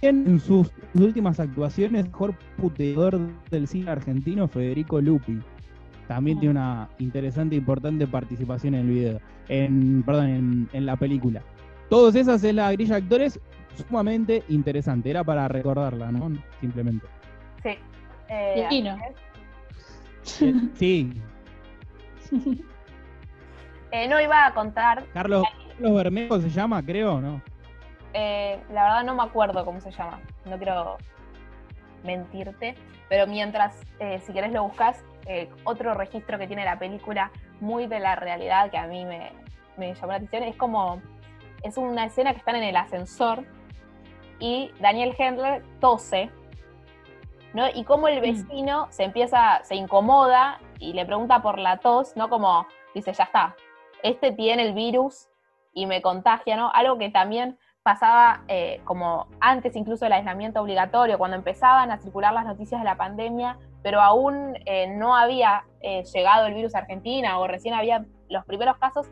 [0.00, 3.20] En sus, últimas actuaciones, mejor puteador
[3.50, 5.38] del cine argentino, Federico Lupi.
[6.08, 9.20] También tiene una interesante e importante participación en el video.
[9.48, 11.42] En, perdón, en la película.
[11.92, 13.38] Todos esas es la grilla de actores
[13.76, 15.10] sumamente interesante.
[15.10, 16.30] Era para recordarla, ¿no?
[16.58, 17.06] Simplemente.
[17.62, 17.78] Sí.
[18.30, 19.14] Eh,
[20.72, 21.22] sí.
[23.90, 25.04] Eh, no iba a contar.
[25.12, 27.42] Carlos, Carlos Bermejo se llama, creo, ¿no?
[28.14, 30.18] Eh, la verdad no me acuerdo cómo se llama.
[30.46, 30.96] No quiero
[32.02, 32.74] mentirte.
[33.10, 33.76] Pero mientras,
[34.24, 35.04] si querés lo buscas,
[35.64, 37.30] otro registro que tiene la película,
[37.60, 39.30] muy de la realidad que a mí me,
[39.76, 41.02] me llamó la atención, es como
[41.62, 43.44] es una escena que están en el ascensor
[44.38, 46.30] y Daniel Hendler tose,
[47.54, 47.68] ¿no?
[47.74, 48.22] Y como el mm.
[48.22, 52.28] vecino se empieza, se incomoda y le pregunta por la tos, ¿no?
[52.28, 53.56] Como dice, ya está,
[54.02, 55.28] este tiene el virus
[55.72, 56.70] y me contagia, ¿no?
[56.72, 62.32] Algo que también pasaba eh, como antes incluso del aislamiento obligatorio, cuando empezaban a circular
[62.32, 66.78] las noticias de la pandemia, pero aún eh, no había eh, llegado el virus a
[66.78, 69.08] Argentina o recién había los primeros casos,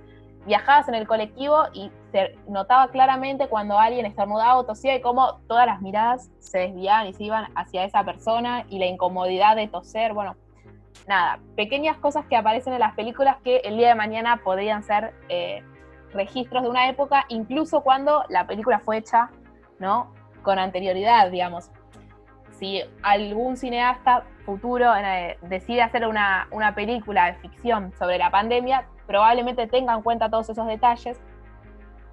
[0.46, 5.40] viajabas en el colectivo y se notaba claramente cuando alguien estornudaba o tosía y cómo
[5.46, 9.68] todas las miradas se desviaban y se iban hacia esa persona y la incomodidad de
[9.68, 10.36] toser, bueno,
[11.06, 15.14] nada, pequeñas cosas que aparecen en las películas que el día de mañana podrían ser
[15.28, 15.62] eh,
[16.12, 19.30] registros de una época, incluso cuando la película fue hecha,
[19.78, 20.12] ¿no?
[20.42, 21.70] Con anterioridad, digamos.
[22.58, 28.86] Si algún cineasta futuro eh, decide hacer una, una película de ficción sobre la pandemia,
[29.10, 31.18] probablemente tenga en cuenta todos esos detalles,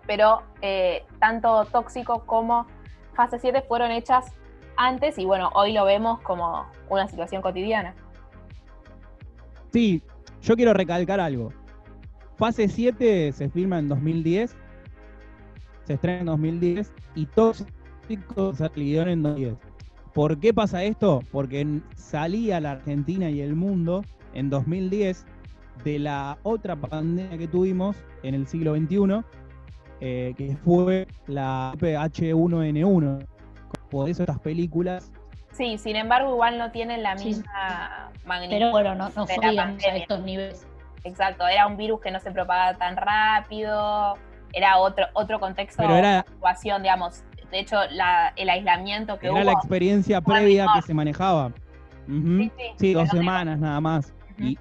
[0.07, 2.65] pero eh, tanto Tóxico como
[3.13, 4.33] Fase 7 fueron hechas
[4.77, 7.93] antes y bueno, hoy lo vemos como una situación cotidiana.
[9.71, 10.01] Sí,
[10.41, 11.53] yo quiero recalcar algo.
[12.35, 14.55] Fase 7 se filma en 2010,
[15.83, 19.55] se estrena en 2010 y Tóxico salió en 2010.
[20.15, 21.19] ¿Por qué pasa esto?
[21.31, 25.27] Porque salía la Argentina y el mundo en 2010
[25.83, 29.23] de la otra pandemia que tuvimos en el siglo XXI,
[29.99, 33.27] eh, que fue la H1N1.
[33.89, 35.11] Por eso estas películas.
[35.51, 38.55] Sí, sin embargo, igual no tienen la misma magnitud.
[38.55, 40.67] Pero bueno, no, no a estos niveles.
[41.03, 44.15] Exacto, era un virus que no se propagaba tan rápido,
[44.53, 47.23] era otro, otro contexto de situación, digamos.
[47.51, 47.77] De hecho,
[48.35, 49.37] el aislamiento que hubo.
[49.37, 51.51] Era la experiencia previa que se manejaba.
[52.77, 54.13] sí, dos semanas nada más.
[54.37, 54.57] y,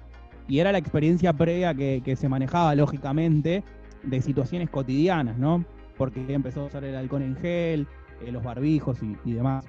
[0.47, 3.63] y era la experiencia previa que, se manejaba lógicamente
[4.03, 5.65] de situaciones cotidianas, ¿no?
[5.97, 7.87] Porque empezó a usar el alcohol en gel,
[8.21, 9.65] eh, los barbijos y, demás.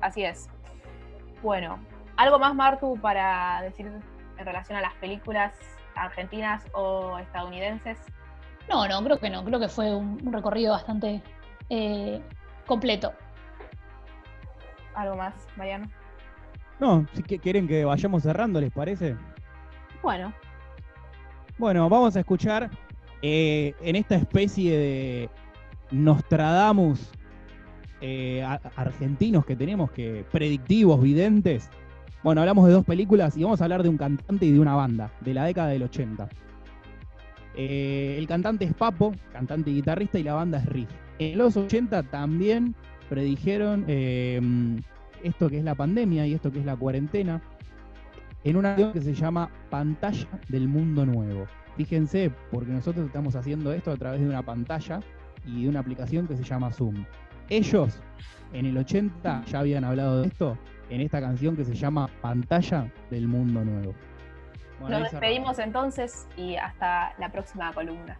[0.00, 0.48] Así es.
[1.42, 1.78] Bueno,
[2.16, 5.52] ¿algo más, Martu, para decir en relación a las películas
[5.94, 7.98] argentinas o estadounidenses?
[8.68, 9.44] No, no, creo que no.
[9.44, 11.22] Creo que fue un, recorrido bastante
[11.68, 12.20] eh,
[12.66, 13.12] completo.
[14.94, 15.88] ¿Algo más, Mariano?
[16.80, 19.16] No, si quieren que vayamos cerrando, ¿les parece?
[20.02, 20.32] Bueno.
[21.58, 22.70] Bueno, vamos a escuchar
[23.20, 25.30] eh, en esta especie de
[25.90, 27.10] Nostradamus
[28.00, 28.42] eh,
[28.76, 31.68] argentinos que tenemos, que predictivos, videntes.
[32.22, 34.74] Bueno, hablamos de dos películas y vamos a hablar de un cantante y de una
[34.74, 36.28] banda de la década del 80.
[37.56, 40.88] Eh, el cantante es Papo, cantante y guitarrista, y la banda es Riff.
[41.18, 42.74] En los 80 también
[43.10, 43.84] predijeron
[45.22, 47.42] esto que es la pandemia y esto que es la cuarentena
[48.44, 51.46] en una que se llama Pantalla del Mundo Nuevo.
[51.76, 55.00] Fíjense, porque nosotros estamos haciendo esto a través de una pantalla
[55.46, 57.04] y de una aplicación que se llama Zoom.
[57.48, 58.00] Ellos
[58.52, 62.90] en el 80 ya habían hablado de esto en esta canción que se llama Pantalla
[63.10, 63.94] del Mundo Nuevo.
[64.80, 68.18] Nos despedimos entonces y hasta la próxima columna.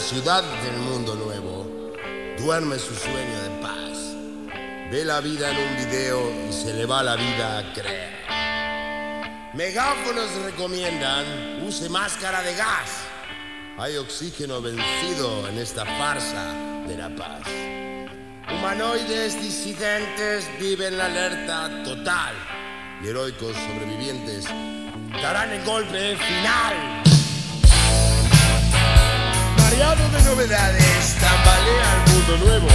[0.00, 1.66] Ciudad del mundo nuevo
[2.38, 3.98] duerme su sueño de paz.
[4.90, 8.10] Ve la vida en un video y se le va la vida a creer.
[9.54, 12.90] Megáfonos recomiendan use máscara de gas.
[13.76, 16.54] Hay oxígeno vencido en esta farsa
[16.86, 17.42] de la paz.
[18.50, 22.34] Humanoides disidentes viven la alerta total
[23.02, 24.46] y heroicos sobrevivientes
[25.20, 26.97] darán el golpe final
[29.70, 32.68] de novedades tambalea el mundo nuevo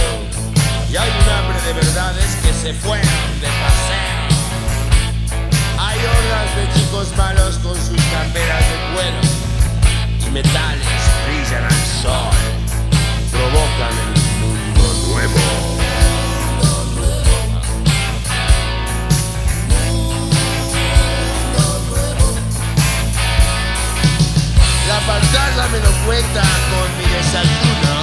[0.90, 4.28] y hay un hambre de verdades que se fueron de paseo.
[5.76, 9.20] Hay hordas de chicos malos con sus camperas de cuero
[10.24, 10.86] y metales
[11.26, 12.34] brillan al sol,
[13.32, 15.83] provocan el mundo nuevo.
[24.88, 27.94] La pantalla me lo cuenta con mi desayuno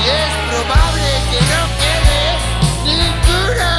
[0.00, 3.77] y es probable que no quede ninguna.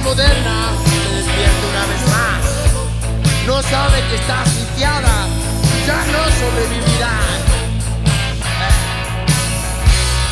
[0.00, 2.40] Moderna se despierta una vez más.
[3.46, 5.26] No sabe que está sitiada,
[5.86, 7.16] ya no sobrevivirá.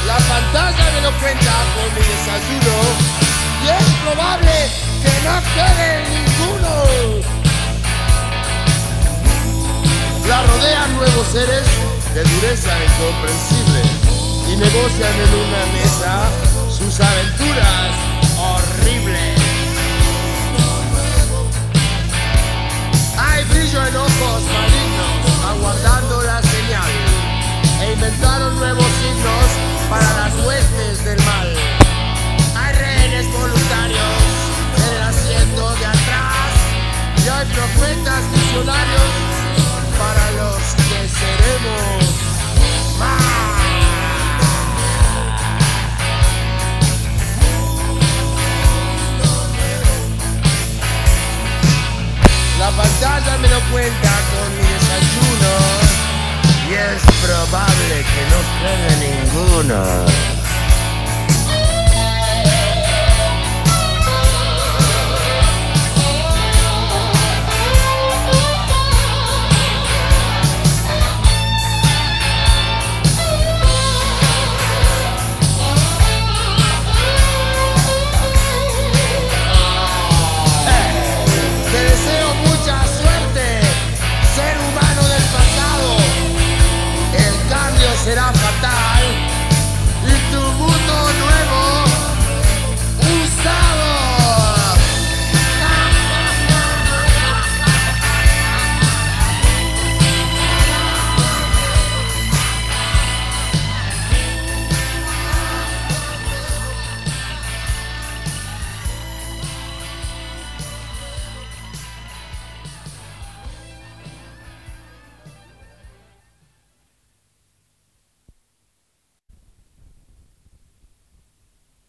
[0.07, 2.77] La pantalla me lo cuenta con mi desayuno
[3.63, 4.55] y es probable
[5.03, 6.73] que no quede ninguno.
[10.29, 11.67] La rodean nuevos seres
[12.15, 13.56] de dureza incomprensible
[14.59, 16.29] negocian en una mesa
[16.71, 18.06] sus aventuras
[53.01, 53.37] pantalla
[53.71, 55.53] cuenta con mi desayuno
[56.69, 60.36] y es probable que no quede ninguno.